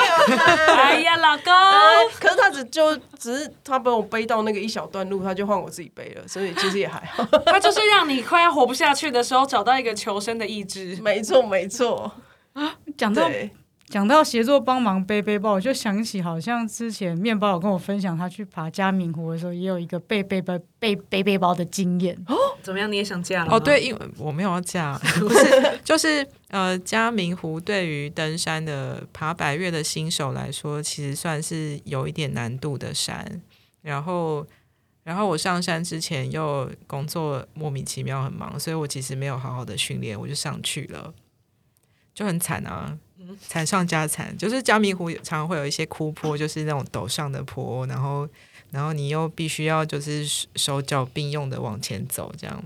[0.73, 7.25] 哎呀，老公，哎可是他只就只是他帮我背到那个一小段路，他就换我自己背了，所以其实也还好。
[7.45, 10.97] 他就是让你快要活不下去的时候，找到一个求生的意志。
[11.01, 12.09] 没错，没错，
[12.97, 13.51] 讲到对，
[13.91, 22.17] 讲到协作帮忙背背包，我就想起好像之前面包有跟我分享，他去爬嘉明湖的时候，也有一个背背包背背背包的经验。
[22.27, 22.89] 哦怎么样？
[22.89, 33.41] 你也想嫁了哦，对，，因为我没有要嫁，不是，就是呃，嘉明湖对于登山的爬百越的新手来说，其实算是有一点难度的山。
[33.81, 34.47] 然后，
[35.03, 41.13] 然后我上山之前又工作莫名其妙很忙，所以我其实没有好好的训练，我就上去了，
[42.13, 42.97] 就很惨啊。
[43.47, 48.27] 惨上加惨，就是江明湖常常会有一些枯坡，就是那种陡上的坡，然后
[48.71, 52.63] 然后你又必须要就是手手脚并用的往前走，这样。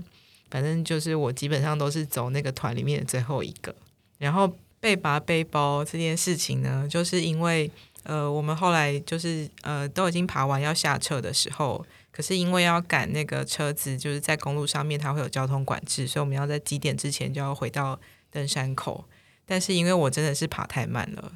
[0.48, 3.74] 反正就是我基本上都是走那个团里面的最后一个。
[4.18, 7.70] 然后被拔背包这件事情呢，就是因为
[8.04, 17.98] 呃，我们后来就是呃都已经爬完要下车的时候，可是因为要赶那个车子，就是在公路上面它会有交通管制，所以我们要在几点之前就要回到
[18.30, 19.04] 登山口。
[19.46, 21.32] 但是因为我真的是爬太慢了，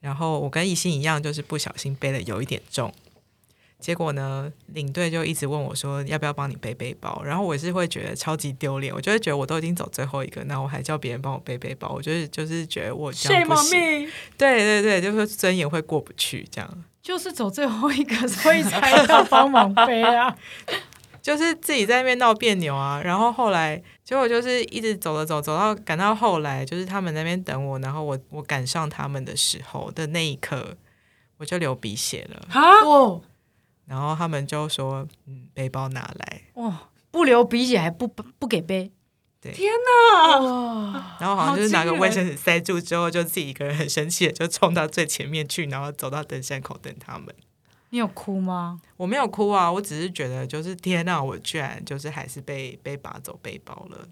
[0.00, 2.92] 然后我跟艺兴一样，就是不小心背的有一点重，
[3.78, 16.84] 结果呢，领队就一直问我说要不要帮你背背包，然后我是会觉得超级丢脸，我就会觉得我都已经走最后一个，那我还叫别人帮我背背包，我就是就是觉得我这样不行，对对对，就是尊严会过不去这样。
[17.02, 20.36] 就是走最后一个，所以才要帮忙背啊。
[21.22, 30.76] 就是自己在那边闹别扭啊，然后后来结果就是一直走了走，走到赶到后来，就是他们那边等我，然后我我赶上他们的时候的那一刻，
[31.36, 32.44] 我就流鼻血了。
[32.50, 33.20] 啊，哇，
[33.86, 36.42] 然后他们就说：“嗯，背包拿来。
[36.54, 38.90] 哇，不流鼻血还不不不给背，”
[39.40, 47.34] 天哪，然后好像就是拿个卫生纸塞住之后，就自己一个人很生气的就冲到最前面去，然后走到登山口等他们。
[47.92, 48.80] 你有哭吗？
[48.96, 54.08] 我没有哭啊，我只是觉得就是天呐，我居然就是还是被被拔走背包了。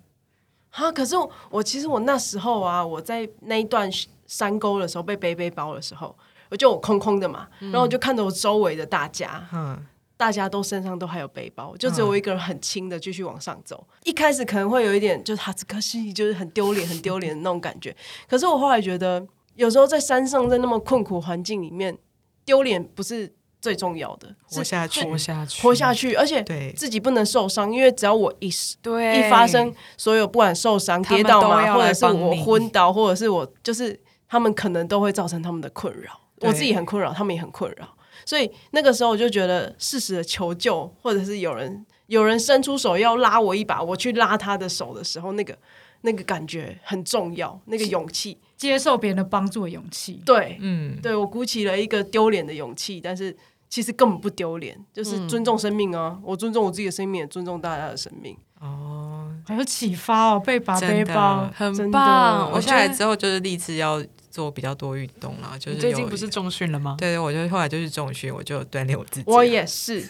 [0.68, 0.92] 哈！
[0.92, 3.90] 可是我我其实我那时候啊，我在那一段
[4.26, 6.14] 山沟的时候被背背包的时候，
[6.50, 9.82] 我就我空空的嘛，然后我就看着我周围的大家，嗯，
[10.18, 13.82] 大家都身上都还有背包，就只有我一个人很轻的继续往上走。
[14.04, 17.96] 一开始可能会有一点就是哈兹克西，就是很丢脸、很丢脸的那种感觉。
[18.28, 21.96] 可是我后来觉得，有时候在山上，在那么困苦环境里面，
[22.44, 26.72] 丢脸不是最重要的，活下去，活下去，活下去，而且对。
[26.72, 36.18] 自己不能受伤，因为只要我一对，一发生，所有不管受伤、跌倒嘛，或者是我昏倒，或者是我就是他们可能都会造成他们的困扰。
[36.40, 37.86] 我自己很困扰，他们也很困扰。
[38.24, 45.56] 所以那个时候我就觉得适时的求救，或者是有人有人伸出手要拉我一把，我去拉他的手的时候，那个
[46.02, 48.38] 那个感觉很重要，那个勇气。
[48.56, 50.20] 接受别人的帮助的勇气。
[50.26, 53.34] 对，嗯，对我鼓起了一个丢脸的勇气，但是
[53.70, 56.18] 其实根本不丢脸，就是尊重生命啊！
[56.22, 58.36] 我尊重我自己的生命，也尊重大家的生命。
[58.60, 62.52] 哦，还有启发哦，被拔背包真的，很棒。
[62.52, 66.96] 我下来之后就是立志要做比较多运动啦，就是最近不是重训了吗？
[66.98, 69.24] 对对，我就后来就是重训，我就锻炼我自己。
[69.26, 70.04] 我也是，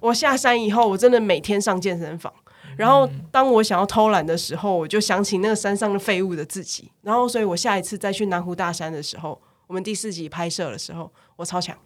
[0.00, 2.32] 我下山以后，我真的每天上健身房。
[2.80, 6.90] 然后，当我想要偷懒的时候，我就想起那个山上的废物的自己。
[7.02, 11.76] 然后，所以我下一次再去南湖大山的时候，我们第四集拍摄的时候，我超强，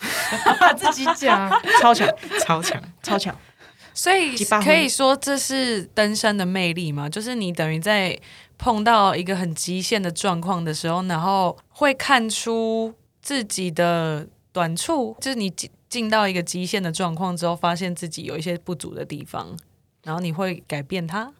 [0.78, 1.50] 自己讲。
[1.82, 2.08] 超强，
[2.40, 3.36] 超强，超强。
[3.92, 7.06] 所以可以说这是登山的魅力嘛？
[7.08, 8.18] 就是你等于在
[8.56, 19.56] 碰到一个很极限的状况的时候，然后会看出自己的短处，就是你进进到一个极限的状况之后，发现自己有一些不足的地方，
[20.02, 21.32] 然后你会改变它。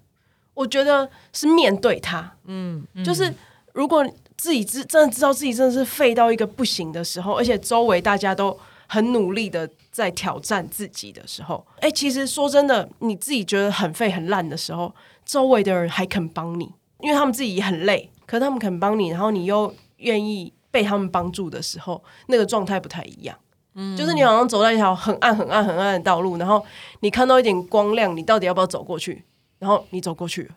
[0.55, 3.33] 我觉得是面对它，嗯，就是
[3.73, 4.05] 如果
[4.37, 14.93] 自己知真的知道自己真的是废到一个不行的时候，而且周围大家都很努力的在挑战自己的时候，哎、其实说真的，你自己觉得很废很烂的时候，
[15.25, 16.71] 周围的人还肯帮你，
[17.01, 23.39] 因为他们自己也很累，可是他们肯帮你，然后你又愿意被他们帮助的时候，那个状态不太一样。
[23.75, 26.65] 嗯，就是你好像走在一条很暗、很暗、很暗的道路，然后
[27.01, 29.25] 你看到一点光亮，你到底要不要走过去？
[29.59, 30.57] 然后你走过去了，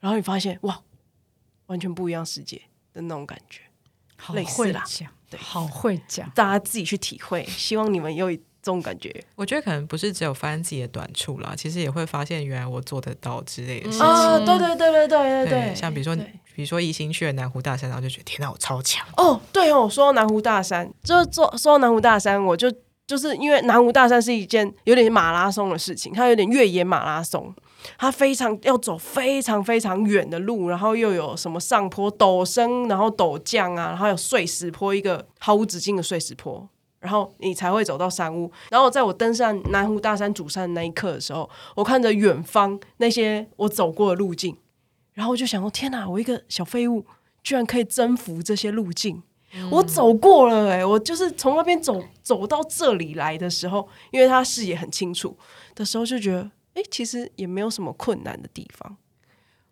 [0.00, 0.80] 然后你发现哇，
[1.66, 2.60] 完全不一样世界
[2.92, 3.60] 的那种感觉。
[4.16, 6.28] 好类似啦会讲，对好会讲。
[6.30, 14.06] 大家自己去体会，希望你们有这种感觉我觉得可能不是只有发现自己的短处啦，其实也会发现原来我做得到之类的事情。
[14.06, 14.38] 啊！
[14.38, 19.06] 对对对对对对对，像比如说对，比如说一心去了南湖大山，然后就觉得天哪，我超强。
[19.18, 22.72] 哦，对哦，说到南湖大山，就是做说到南湖大山，我就
[23.06, 27.54] 就是因为南湖大山是一件有点马拉松的事情，它有点越野马拉松，
[27.98, 36.66] 它非常要走非常非常远的路，然后又有什么上坡、陡升，然后陡降啊，然后有碎石坡，一个毫无止境的碎石坡。
[36.98, 38.50] 然后你才会走到山屋。
[38.70, 44.56] 然后在我登上南湖大山主山的那一刻的时候，我看着远方那些我走过的路径，
[45.16, 46.06] 然后我就想说：天哪！
[46.06, 47.06] 我一个小废物，
[47.42, 49.22] 居然可以征服这些路径。
[49.70, 55.34] 我走过了哎、我就是从那边走走到这里来的时候，因为他视野很清楚
[55.74, 58.98] 的时候，就觉得哎、其实也没有什么困难的地方。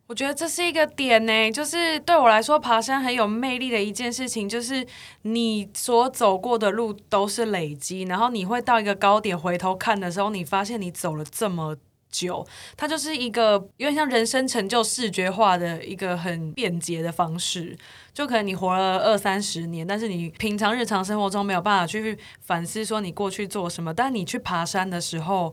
[0.07, 4.87] 我觉得这是一个点呢，就是对我来说，爬山很有魅力的一件事情，就是
[5.22, 11.77] 你所走过的路都是累积，然后你会到一个高点回头看的时候，你发现你走了这么
[12.15, 12.46] 久，
[12.77, 17.77] 它就是一个有点像人生成就视觉化的一个很便捷的方式。
[18.12, 25.52] 就可能你活了二三十年，但是你平常日常生活中没有办法去反思说你过去做什么，但你去爬山的时候。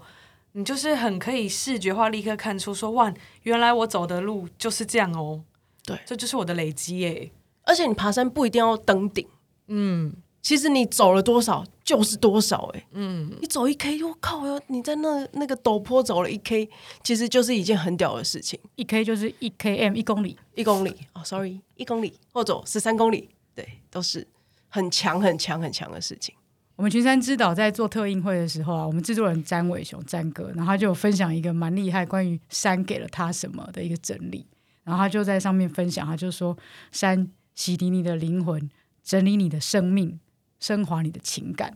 [0.54, 5.46] 你就是很可以视觉化，立刻看出说，哇，原来我走的路就是这样哦。
[5.86, 7.32] 对这就是我的累积耶。
[7.64, 9.26] 而且你爬山不一定要登顶，
[9.68, 14.60] 嗯，其实你走了多少就是多少哎、嗯，你走一 K，我靠哟！
[14.68, 16.70] 你在那那个陡坡走了一 K，
[17.04, 18.60] 其实就是一件很屌的事情。
[18.76, 24.28] 一 K 就是一 km 一公里，一公里哦，sorry，一公里或者十三公里，对，都是
[24.68, 26.34] 很强很强很强的事情。
[26.78, 34.48] 我们群山之岛在做特映会的时候啊，我们制作人詹伟雄詹哥，然后他就有分享一个蛮厉害关于山给了他什么的一个整理，
[34.84, 36.58] 然后他就在上面分享，他就说
[36.92, 38.68] 山洗涤你的灵魂，
[39.04, 40.20] 整理你的生命，
[40.62, 41.76] 升华你的情感。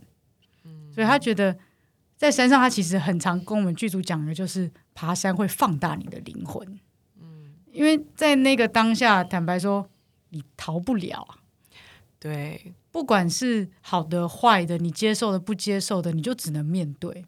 [0.93, 1.57] 所以他觉得
[2.15, 6.79] 在山上，他其实很常跟我们剧组讲的就是爬山会放大你的灵魂。
[7.19, 9.89] 嗯，因为在那个当下，坦白说，
[10.29, 11.43] 你逃不了啊。
[12.17, 17.25] 对，不管是好的坏的，你接受的不接受的，你就只能面对。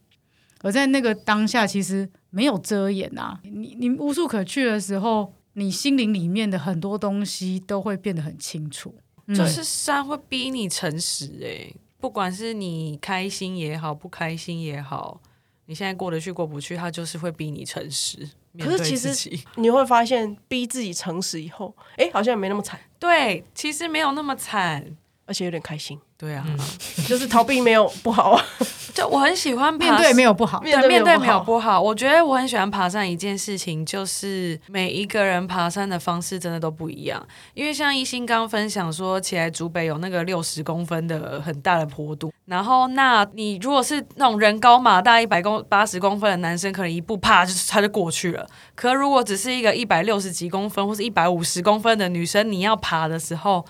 [0.61, 8.95] 而在那个当下，其实没有遮掩啊，你你无处可去的时候，你心灵里面的很多东西都会变得很清楚。
[9.35, 15.19] 就是山会逼你诚实，哎，不管是你开心也好，不开心也好，
[15.65, 18.29] 你现在过得去过不去，他就是会逼你诚实。
[18.59, 22.79] 可是其实你会发现，逼自己诚实以后，哎，好像也没那么惨。
[22.97, 24.83] 对，其实没有那么惨，
[25.27, 25.99] 而且有点开心。
[26.17, 26.43] 对啊，
[27.07, 28.43] 就是逃避没有不好啊。
[28.95, 31.79] 就我很喜欢面对没有不好，对面对没有不好。
[31.79, 37.23] 我觉得我很喜欢爬山一件事情，就是每一个人爬山的方式真的都不一样。
[37.53, 48.47] 因为像一心刚分享说，起来竹北有那个六十公分的很大的坡度，然后那你如果是那种人高马大一百公八十公分的男生，可能一步啪就他就过去了。
[48.73, 53.63] 可如果只是一个一百六十几公分或是一百五十公分的女生，你要爬的时候。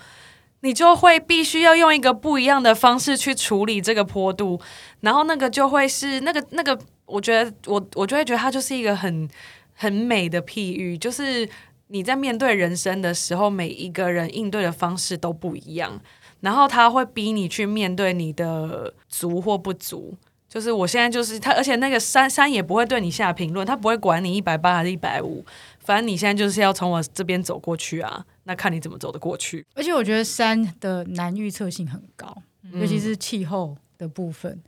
[0.60, 4.60] 你就会必须要用一个不一样的方式去处理这个坡度，
[5.00, 9.28] 然后那个就会是那个那个，我觉得我我就会觉得它就是一个很
[9.74, 11.48] 很美的譬喻，就是
[11.86, 16.00] 你在面对人生的时候，每一个人应对的方式都不一样，
[16.40, 20.14] 然后他会逼你去面对你的足或不足。
[20.48, 25.44] 就是我现在就是他，而且那个山山也不会对你下评论，他不会管你一百八还是一百五，
[25.84, 28.24] 反正你现在就是要从我这边走过去啊。
[28.48, 29.64] 那看你怎么走得过去。
[29.74, 32.34] 而且我觉得山的难预测性很高，
[32.72, 34.58] 尤其是气候的部分。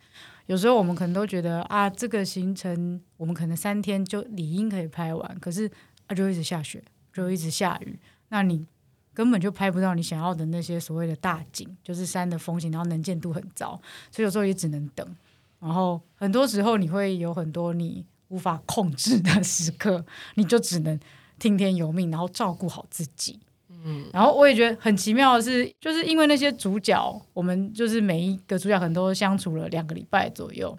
[0.45, 5.71] 有时候我们可能都觉得啊，这个行程我们可能三天就理应可以拍完，可是
[6.09, 8.67] 啊就一直下雪，就一直下雨，那你
[9.15, 15.17] 根本就拍不到你想要的那些所谓的大景，就是山的风景，然后能见度很糟，所以有时候也只能等。
[15.59, 20.05] 然后很多时候你会有很多你无法控制的时刻，
[20.35, 21.01] 你就只能
[21.39, 23.41] 听天由命，然后照顾好自己。
[23.85, 30.77] 嗯，然后我也觉得很奇妙的是，就是因为那些主角，我们就是每一个主角可能都相处了两个礼拜左右，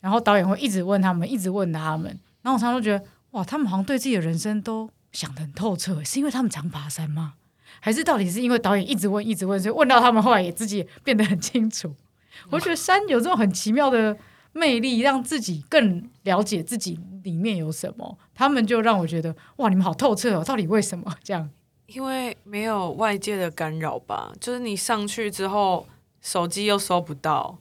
[0.00, 2.06] 然后导演会一直问他们，一直问他们，
[2.42, 7.34] 然后我常常都觉得，哇，他们好像对自己的人生都想得很透彻，是因为他们常爬山吗？
[7.80, 11.94] 还是到底是因为导演一直问，一直问，所以问到他们后来也自己变得很清楚？
[12.50, 14.16] 我觉得山有这种很奇妙的
[14.52, 21.48] 魅力，让自己更了解自己里面有什么，他们就让我觉得，哇，你们好透彻哦，到底为什么这样？
[21.86, 25.86] 因为没有外界的干扰吧，就是你上去之后，
[26.22, 27.56] 手机又收不到，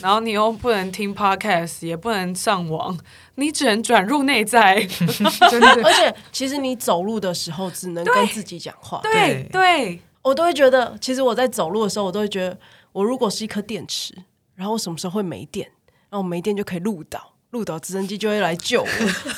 [0.00, 2.96] 然后你又不能听 podcast，也不能上网，
[3.36, 4.76] 你只能转入内在。
[5.50, 9.00] 真的，而且其实你走路的时候只能跟自己讲话。
[9.02, 12.58] 对对，我都会觉得，其实我在走路的时候，我都会觉得，
[12.92, 14.14] 我如果是一颗电池，
[14.54, 15.70] 然后我什么时候会没电，
[16.10, 18.88] 然后没电就可以录到，录导直升机就会来救我，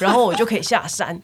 [0.00, 1.22] 然后我就可以下山。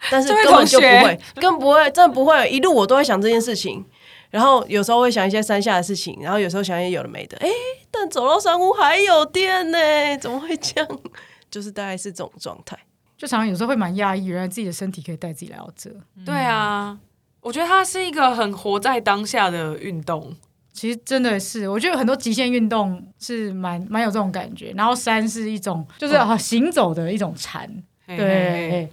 [0.10, 2.48] 但是根本就不会，更不会，真的不会。
[2.48, 3.84] 一路我都会想这件事情，
[4.30, 7.36] 然后有时候会想一些山下的事情，然后有时候想一些有的没的。
[7.38, 7.48] 哎，
[7.90, 9.78] 但走到山屋还有电呢，
[10.20, 11.00] 怎么会这样？
[11.50, 12.78] 就是大概是这种状态。
[13.16, 15.90] 就常常有时候会蛮压抑，原来自己的身体可以带自己来到这。
[16.24, 16.96] 对啊，
[17.40, 20.36] 我觉得它是一个很活在当下的运动。
[20.72, 24.72] 其实真的是，我觉得很多极限运动是蛮蛮有这种感觉。
[24.76, 27.68] 然后山是一种，就是行走的一种禅。
[28.06, 28.88] 对。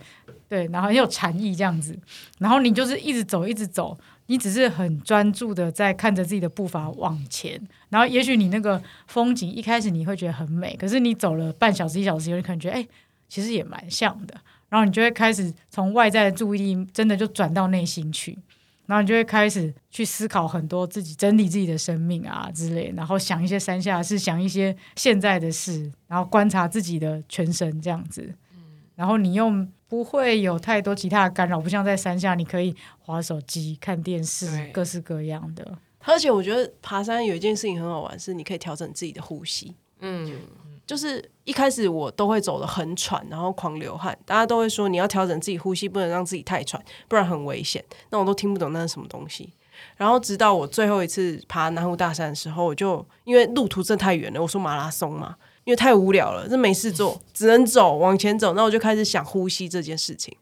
[0.48, 1.98] 对，然后很有禅意这样子，
[2.38, 12.88] 然后你就是一直走，一直走，你只是很专注的在看着自己的步伐往前，然后也许你那个风景一开始你会觉得很美，可是你走了半小时一小时，有可能觉得哎，
[13.28, 14.36] 其实也蛮像的，
[14.70, 18.38] 然后你就会开始从外在的注意力真的就转到内心去，
[18.86, 28.36] 然后你就会开始去思考很多自己整理自己的生命啊之类，然后想一些山下是想一些现在的事，然后观察自己的全身这样子，
[28.96, 29.68] 然后你用。
[29.88, 35.78] 不会有太多其他的干扰，不像在山下，你可以划手机、看电视，各式各样的。
[36.00, 39.76] 而且我觉得爬山有一件事情很好玩，是你可以调整自己的呼吸。
[40.00, 40.40] 嗯，
[40.86, 47.84] 就是一开始我都会走的很喘，然后狂流汗，大家都会说你要调整自己呼吸，不能让自己太喘，不然很危险。
[48.10, 49.52] 那我都听不懂那是什么东西。
[49.98, 55.36] 然后直到我最后一次爬南湖大山的时候，我就因为路途真的太远了，我说马拉松嘛。
[55.66, 58.54] 因为太无聊了，这没事做， 只能走往前走。
[58.54, 60.36] 那我就开始想呼吸这件事情。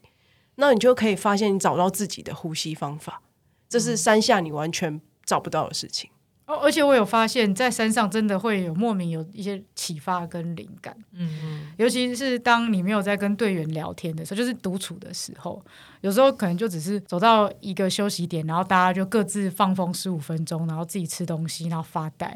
[0.54, 3.20] 那你就可以发现，你找到自己的呼吸方法，
[3.68, 6.10] 这是山下你完全找不到的事情。
[6.46, 15.64] 哦，而且我有发现，在山上真的会有莫名有一些启发跟灵感，嗯嗯，尤其是当你没有在跟队员聊天的时候，就是独处的时候，
[16.02, 22.26] 有时候可能就只是走到一个休息点，然后大家就各自放风十五分钟，然后自己吃东西，然后发呆。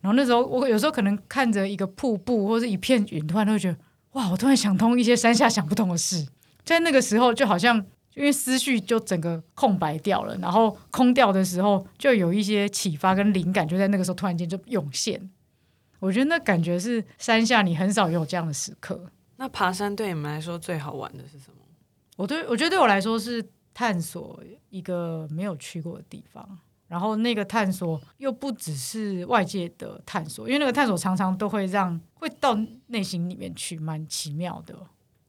[0.00, 3.76] 然后那时候我有时候可能看着一个瀑布或者一片云，突然都会觉得，
[4.12, 6.26] 哇，我突然想通一些山下想不通的事。
[6.64, 7.84] 在那个时候，就好像
[8.14, 15.30] 因为思绪就整个空白掉了，然后空掉的时候，就有一些启发跟灵感，就在那个时候突然间就涌现。
[16.00, 19.10] 我觉得那感觉是山下你很少有这样的时刻。
[19.36, 21.56] 那爬山对你们来说最好玩的是什么？
[22.16, 23.42] 我对我觉得对我来说是
[23.72, 26.58] 探索一个没有去过的地方，
[26.88, 32.54] 然后那个探索又不只是外界的探索，因为那个探索常常都会让会到
[32.88, 34.74] 内心里面去，蛮奇妙的。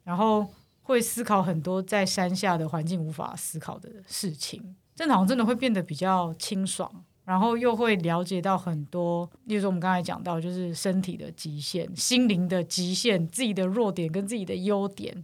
[0.03, 0.45] 然后
[0.81, 6.91] 会思考很多在山下的环境无法思考的事情，这好像真的会变得比较清爽，
[7.23, 15.23] 然后又会了解到很多，例如说我们刚才讲到，就是身体的极限、心灵的极限、自己的弱点跟自己的优点，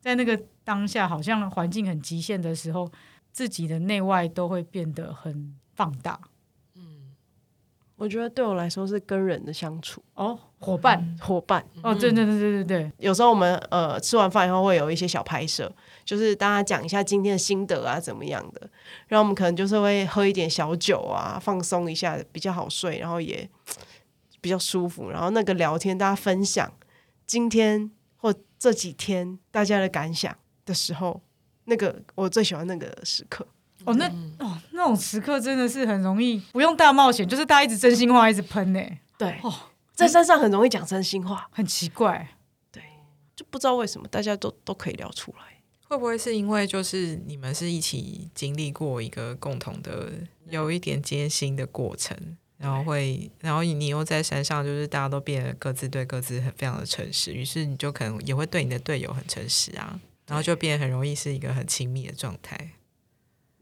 [0.00, 2.90] 在那个当下，好像环境很极限的时候，
[3.30, 6.18] 自己的内外都会变得很放大。
[7.96, 11.64] 我觉得对我来说是跟人的相处，哦，伙伴，伙伴。
[11.80, 15.72] 哦，对对对对对对，有时候我们呃吃完饭以后会有一些小拍摄，
[16.04, 18.68] 就是大家讲一下今天的心得啊怎么样的，
[19.06, 23.48] 然后我们可能就是会喝一点小酒啊，放松一下，比较好睡，然后也
[24.40, 25.10] 比较舒服。
[25.10, 26.72] 然后那个聊天，大家分享
[27.26, 30.36] 今天或这几天大家的感想
[30.66, 31.22] 的时候，
[31.66, 33.46] 那个我最喜欢那个时刻。
[33.84, 34.06] 哦，那
[34.38, 38.80] 哦那种时刻真的是很容易不用大冒险，就是大家一直真心话一直喷呢，
[39.18, 39.52] 对，哦，
[39.94, 42.28] 在山上很容易讲真心话，很奇怪。
[42.72, 42.82] 对
[43.36, 45.44] 就不知道为什么大家都都可以聊出来。
[45.86, 50.12] 会不会是因为就是你们是一起经历过一个共同的
[50.48, 52.16] 有一点艰辛的过程，
[52.56, 62.70] 然后会，然后你又在山上，就是大家都变得各自对各自很非常的诚实，于是你就可能也会对你的队友很诚实啊，然后就变得很容易是一个很亲密的状态。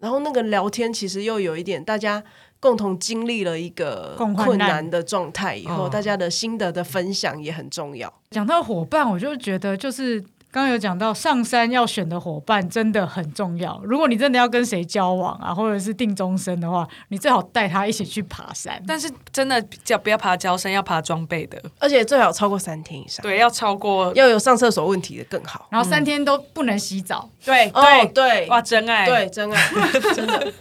[0.02, 2.20] 然后那个聊天其实又有一点，大家
[2.58, 8.12] 共同经历了一个困难的状态以后，哦大家的心得的分享也很重要。
[8.30, 10.20] 讲到伙伴，我就觉得就是
[10.52, 13.80] 刚刚有讲到上山要选的伙伴真的很重要。
[13.82, 18.80] 如果你真的要跟谁交往啊，或者是定终身的话，你最好带他一起去爬山。
[18.86, 25.66] 但是真的叫不要爬焦山，要爬装备的，而且最好超过三天以上，对，要超过要有上厕所问题的更好。
[25.70, 29.70] 然后三天都不能洗澡，哦，对对对，哇，真爱，对，真爱，
[30.14, 30.52] 真的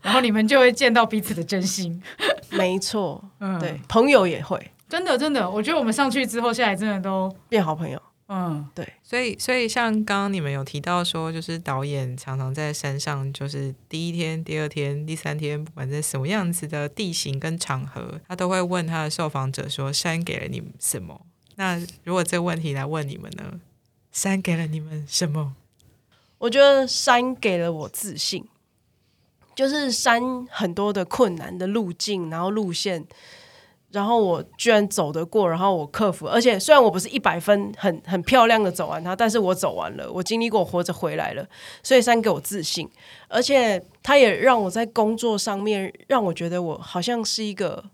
[0.00, 2.02] 然后你们就会见到彼此的真心。
[2.48, 3.22] 没错。
[3.40, 4.58] 嗯，对，，朋友也会
[4.88, 8.00] 真的真的，我觉得我们上去之后下来真的都变好朋友。
[8.34, 21.26] 嗯，对所以，所以像刚刚你们有提到说，就是导演常常在山上，就是第一天、第二天、第三天，不管在什么样子的地形跟场合，他都会问他的受访者说：“山给了你们什么？”
[21.56, 23.60] 那如果这个问题来问你们呢？
[24.10, 25.54] 山给了你们什么？
[26.38, 28.46] 我觉得山给了我自信，
[29.54, 33.06] 就是山很多的困难的路径，然后路线，
[33.92, 41.46] 然后我居然走得过，然后我克服，而且虽然我不是一百分很很漂亮的走完它，但是我走完了，我经历过，活着回来了，
[41.82, 42.88] 所以山给我自信，
[43.28, 47.84] 而且它也让我在工作上面让我觉得我好像是一个，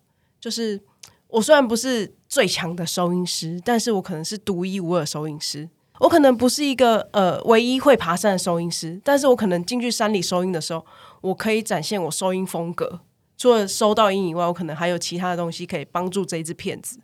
[0.41, 0.81] 就是
[1.27, 5.69] 我虽然不是最强的收音师，但是我可能是独一无二收音师。
[6.01, 10.87] 我可能不是一个呃唯一会爬山的收音师，但是我可能进去山里收音的时候，
[11.23, 13.01] 我可以展现我收音风格。
[13.39, 16.99] 除了收到音以外，我可能还有其他的东西可以帮助这一只骗子。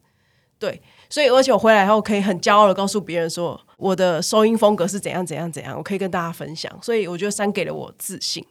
[0.59, 6.70] 对，所以而且我回来后可以很骄傲的告诉别人说，我的收音风格是怎样怎样怎样，我可以跟大家分享。
[6.82, 8.45] 所以我觉得山给了我自信。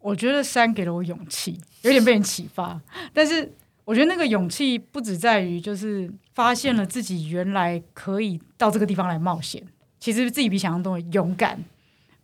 [0.00, 2.80] 我觉得山给了我勇气，有点被人启发。
[3.12, 3.52] 但是
[3.84, 9.62] 我觉得那个勇气不只在于就是发现了自己原来可以到这个地方来冒险，
[9.98, 11.62] 其实自己比想象中的勇敢。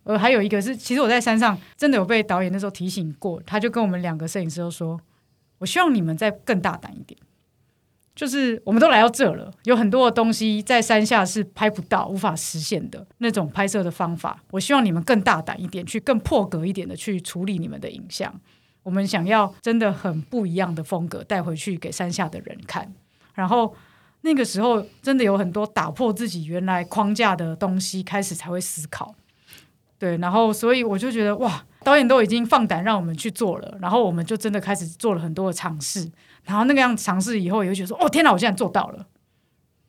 [0.07, 4.97] 呃，还有一个是，其实我在山上真的有被导演那时候提醒过，他就跟我们两个摄影师都说，
[5.57, 7.19] 我希望你们再更大胆一点。
[8.15, 14.41] 就是我们都来到这了，有很多的东西在山下是拍不到、无法实现的那种拍摄的方法。
[14.51, 18.33] 我希望你们更大胆一点，去更破格一点的去处理你们的影像。
[18.83, 22.91] 我们想要真的很不一样的风格带回去给山下的人看。
[23.35, 23.75] 然后
[24.21, 29.13] 那个时候真的有很多打破自己原来框架的东西，开始才会思考。
[29.99, 36.09] 对，然后所以我就觉得哇，导演都已经放胆让我们去做了，然后我们就真的开始做了很多的尝试。
[36.43, 39.07] 然后那个样尝试以后，也会觉得说哦天哪，我现在做到了。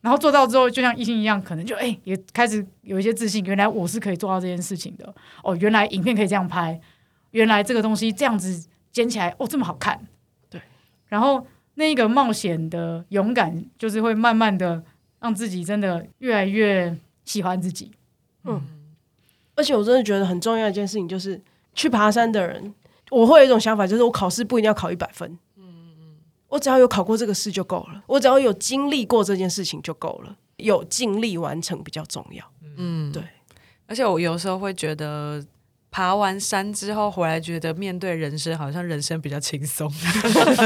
[0.01, 5.13] 然后做到之后，就像艺兴一样，可能就哎也开始有一些自信，原来我是可以做到这件事情的。
[5.43, 6.79] 哦，原来影片可以这样拍，
[7.31, 10.07] 原来这个东西这样子剪起来哦这么好看。
[10.49, 10.61] 对
[11.07, 11.45] 然后
[11.75, 14.83] 那个冒险的勇敢，就是会慢慢的
[15.19, 17.91] 让自己真的越来越喜欢自己。
[19.59, 21.39] 而且我真的觉得很重要一件事情就是，
[21.73, 22.73] 去爬山的人，
[23.11, 25.37] 我会有一种想法，就是我考试不一定要考一百分，
[26.47, 32.43] 我只要有考过这个试就够了，我只要有经历过这件事情就够了，有尽力完成比较重要。
[32.77, 33.21] 嗯，对。
[33.85, 35.45] 而且我有时候会觉得，
[35.91, 39.91] 爬完山之后回来，觉得面对人生好像人生比较轻松，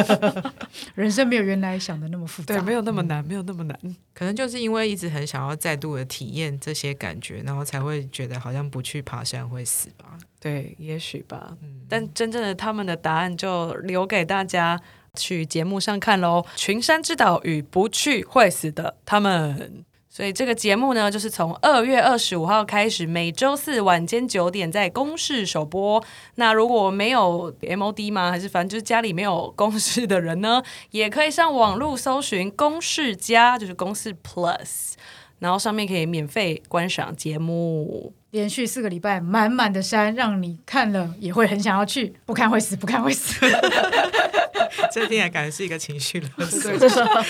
[0.96, 3.80] 人生没有原来想的那么复杂，对，没有那么难，没有那么难。
[4.14, 10.18] 可能就是因为一直很想要再度的体验这些感觉，然后才会觉得好像不去爬山会死吧。
[10.40, 11.56] 对，也许吧。
[11.88, 14.80] 但真正的他们的答案就留给大家
[15.16, 16.46] 去节目上看喽。
[16.56, 19.86] 群山之岛与不去会死的他们。
[20.16, 26.04] 所以这个节目呢，就是从二月二十五号开始，每周四晚间九点在公视首播。
[26.36, 28.30] 那如果没有 MOD 吗？
[28.30, 30.62] 还是反正就是家里没有公视的人呢，
[30.92, 34.92] 也可以上网络搜寻公视加，就是公视 Plus，
[35.40, 38.14] 然后上面可以免费观赏节目。
[38.30, 43.44] 连续四个礼拜满满的山，让你看了也会很想要去，不看会死，不看会死。
[44.92, 46.72] 这听起来感觉是一个情绪勒索。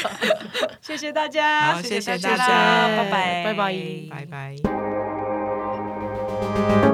[0.81, 3.73] 谢谢大家，好谢谢大大家拜拜，拜拜
[4.09, 4.25] 拜
[6.85, 6.92] 拜。